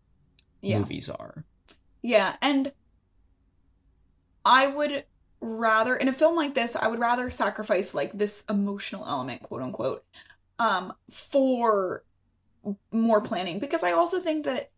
[0.61, 0.79] Yeah.
[0.79, 1.45] movies are.
[2.01, 2.73] Yeah, and
[4.45, 5.05] I would
[5.41, 9.61] rather in a film like this, I would rather sacrifice like this emotional element, quote
[9.61, 10.05] unquote,
[10.59, 12.03] um, for
[12.91, 14.71] more planning because I also think that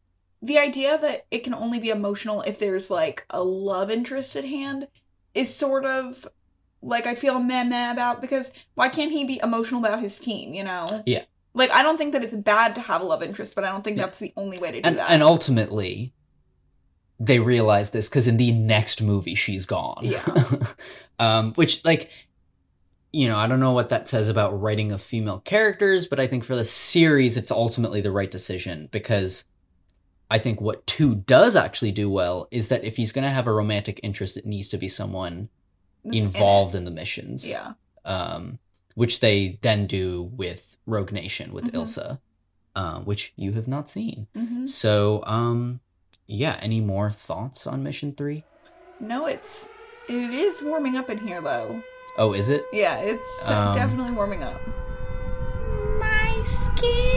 [0.45, 4.45] the idea that it can only be emotional if there's like a love interest at
[4.45, 4.87] hand
[5.33, 6.27] is sort of
[6.83, 10.53] like I feel meh meh about because why can't he be emotional about his team,
[10.53, 11.01] you know?
[11.07, 11.23] Yeah.
[11.55, 13.83] Like I don't think that it's bad to have a love interest, but I don't
[13.83, 14.03] think Yeah.
[14.05, 15.09] that's the only way to do And that.
[15.09, 16.13] and ultimately
[17.19, 20.01] they realize this cuz in the next movie she's gone.
[20.03, 20.23] Yeah.
[21.19, 22.11] um which like
[23.11, 26.27] you know, I don't know what that says about writing of female characters, but I
[26.27, 29.45] think for the series it's ultimately the right decision because
[30.29, 33.47] I think what 2 does actually do well is that if he's going to have
[33.47, 35.49] a romantic interest it needs to be someone
[36.03, 37.47] That's involved in, the missions.
[37.47, 37.73] Yeah.
[38.05, 38.59] Um,
[38.95, 41.71] which they then do with Rogue Nation with Mhm.
[41.81, 42.19] Ilsa,
[42.75, 44.27] um, which you have not seen.
[44.35, 45.79] hmm So, um,
[46.27, 46.57] yeah.
[46.61, 48.43] Any more thoughts on Mission Three?
[48.99, 49.69] No, it's
[50.07, 51.83] it is warming up in here though.
[52.17, 52.63] Oh, is it?
[52.71, 54.61] Yeah, it's uh, Um, definitely warming up.
[55.99, 57.14] My skin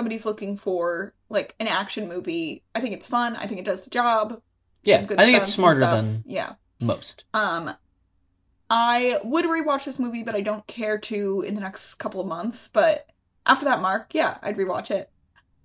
[0.00, 2.62] somebody's looking for like an action movie.
[2.74, 3.36] I think it's fun.
[3.36, 4.40] I think it does the job.
[4.82, 6.54] Yeah, I think it's smarter than yeah.
[6.80, 7.24] most.
[7.34, 7.72] Um,
[8.70, 12.26] I would rewatch this movie, but I don't care to in the next couple of
[12.26, 12.68] months.
[12.72, 13.10] But
[13.44, 15.10] after that mark, yeah, I'd rewatch it.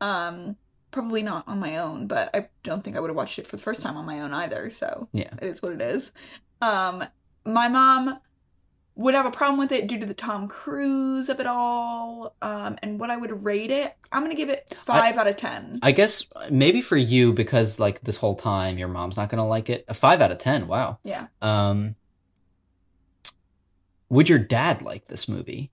[0.01, 0.57] Um,
[0.91, 3.55] probably not on my own, but I don't think I would have watched it for
[3.55, 4.69] the first time on my own either.
[4.69, 5.31] So Yeah.
[5.41, 6.11] it is what it is.
[6.61, 7.05] Um,
[7.45, 8.19] my mom
[8.97, 12.33] would have a problem with it due to the Tom Cruise of it all.
[12.41, 15.79] Um, and what I would rate it, I'm gonna give it five out of ten.
[15.83, 19.69] I guess maybe for you because like this whole time your mom's not gonna like
[19.69, 19.83] it.
[19.89, 20.67] A five out of ten.
[20.67, 20.99] Wow.
[21.03, 21.95] yeah, Um,
[24.09, 25.71] would your dad like this movie?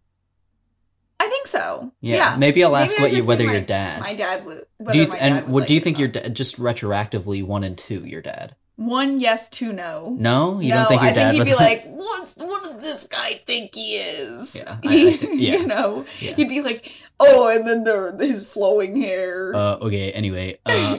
[1.21, 1.93] I think so.
[2.01, 4.01] Yeah, Yeah, maybe I'll ask Maybe what you where my- your dad.
[4.01, 4.65] My dad would.
[4.91, 7.45] do you my and dad would what like do you think your dad just retroactively
[7.45, 8.01] one and two?
[8.05, 8.57] Your dad.
[8.87, 10.17] One yes, two no.
[10.19, 12.83] No, you no, don't think your I dad think he'd be like, what, what does
[12.83, 14.57] this guy think he is?
[14.57, 15.57] Yeah, I- I- yeah.
[15.59, 16.35] you know, Yeah.
[16.35, 19.55] he'd be like, oh, and then the his flowing hair.
[19.55, 20.11] Uh, okay.
[20.13, 20.99] Anyway, uh,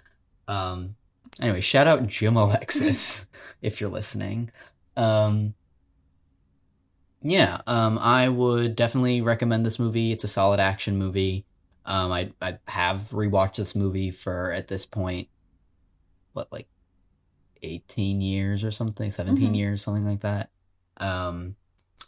[0.48, 0.96] um,
[1.40, 3.26] anyway, shout out Jim Alexis
[3.62, 4.50] if you're listening.
[4.96, 5.54] Um,
[7.20, 10.12] yeah, um, I would definitely recommend this movie.
[10.12, 11.44] It's a solid action movie.
[11.84, 15.28] Um, I I have rewatched this movie for at this point,
[16.32, 16.68] what like,
[17.62, 19.56] eighteen years or something, 17 Mhm.
[19.56, 20.50] years, something like that.
[20.98, 21.56] Um,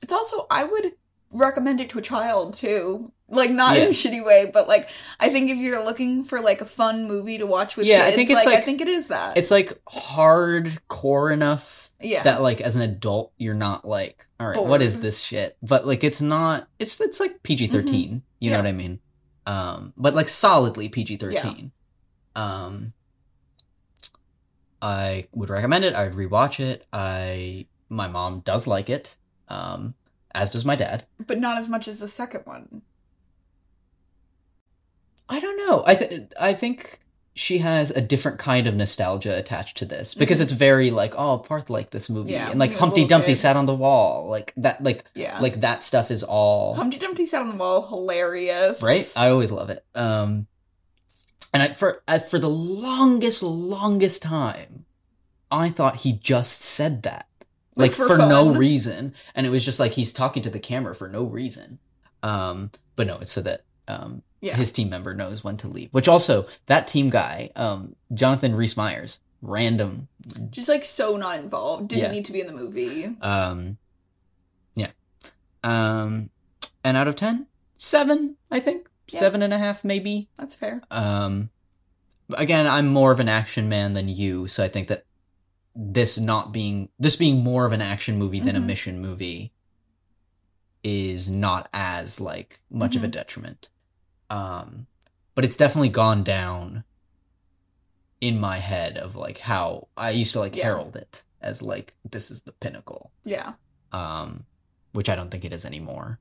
[0.02, 0.92] It's also I would
[1.32, 3.12] recommend it to a child too.
[3.28, 4.88] Like not in a shitty way, but like
[5.20, 8.10] I think if you're looking for like a fun movie to watch with Yeah, I
[8.10, 9.36] think it's like, I think it is that.
[9.36, 12.22] it's like hardcore enough yeah.
[12.22, 15.86] that like as an adult you're not like all right what is this shit but
[15.86, 18.98] like it's not it's it's like pg-13 you know what i mean
[19.46, 21.70] um but like solidly pg-13
[22.36, 22.92] um
[24.82, 29.16] i would recommend it i would rewatch it i my mom does like it
[29.48, 29.94] um
[30.34, 32.82] as does my dad but not as much as the second one.
[35.28, 36.98] i don't know i th- i think
[37.34, 40.42] she has a different kind of nostalgia attached to this because Mhm.
[40.42, 42.84] it's very like oh Parth liked this movie Yeah, and like when he was a
[42.84, 43.36] Humpty Dumpty kid.
[43.36, 45.38] sat on the wall like that like Yeah.
[45.40, 48.82] like that stuff is all Humpty Dumpty sat on the wall, hilarious.
[48.82, 50.48] right i always love it um
[51.52, 54.84] and i for I, for the longest longest time
[55.50, 57.26] i thought he just said that.
[57.76, 59.14] Like, Like, for for, no reason.
[59.34, 61.78] And it was just like he's talking to the camera for no reason.
[62.22, 64.56] Um but no it's so that um Yeah.
[64.56, 65.88] his team member knows when to leave.
[65.92, 70.08] Which also that team guy um Jonathan Rhys Meyers random.
[70.50, 71.88] Just like so not involved.
[71.88, 72.10] Didn't Yeah.
[72.10, 73.16] need to be in the movie.
[73.22, 73.78] um
[74.74, 74.90] yeah.
[75.64, 76.30] Um
[76.84, 77.46] and out of ten,
[77.76, 79.20] seven, i think Yeah.
[79.20, 80.82] seven and a half maybe That's fair.
[80.90, 81.50] Um,
[82.36, 85.04] again, I'm more of an action man than you, so I think that
[85.74, 88.66] this not being this being more of an action movie than a Mhm.
[88.66, 89.52] mission movie
[90.82, 93.12] is not as like much of a Mhm.
[93.12, 93.68] detriment.
[94.30, 94.86] Um,
[95.34, 96.84] but it's definitely gone down
[98.20, 100.64] in my head of like how I used to like Yeah.
[100.64, 103.54] herald it as like this is the pinnacle Yeah.
[103.92, 104.46] um,
[104.92, 106.18] which I don't think it is anymore.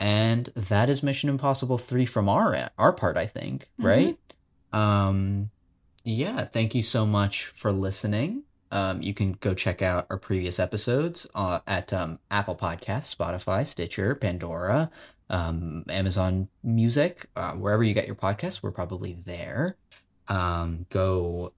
[0.00, 3.84] And that is Mission Impossible 3 from our our part, I think, Mhm.
[3.84, 4.18] right?
[4.72, 5.50] Um
[6.02, 8.44] yeah, thank you so much for listening.
[8.72, 13.66] Um, you can go check out our previous episodes uh, at um, Apple Podcasts, Spotify,
[13.66, 14.90] Stitcher, Pandora,
[15.28, 18.62] um, Amazon Music, uh, wherever you get your podcasts.
[18.62, 19.76] We're probably there.
[20.28, 21.52] Um, go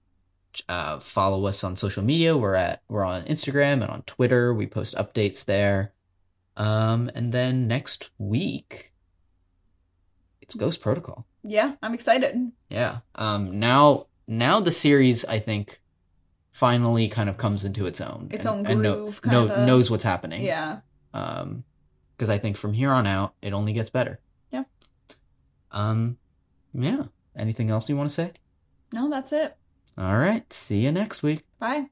[0.67, 2.35] uh, follow us on social media.
[2.37, 4.53] We're at we're on Instagram and on Twitter.
[4.53, 5.91] We post updates there.
[6.55, 8.93] Um, and then next week,
[10.41, 11.25] it's Ghost Protocol.
[11.43, 11.75] Yeah.
[11.81, 12.51] I'm excited.
[12.69, 12.99] Yeah.
[13.15, 13.59] Um.
[13.59, 15.81] Now, now the series, I think,
[16.51, 18.27] finally kind of comes into its own.
[18.31, 20.41] Its and, own and know- groove, know- knows what's happening.
[20.43, 20.81] Yeah.
[21.13, 21.63] Um,
[22.15, 24.19] because I think from here on out, it only gets better.
[24.51, 24.63] Yeah.
[25.71, 26.17] Um.
[26.73, 27.05] Yeah.
[27.35, 28.31] Anything else you want to say?
[28.93, 29.57] No, that's it.
[29.97, 30.51] All right.
[30.53, 31.43] See you next week.
[31.59, 31.87] Bye.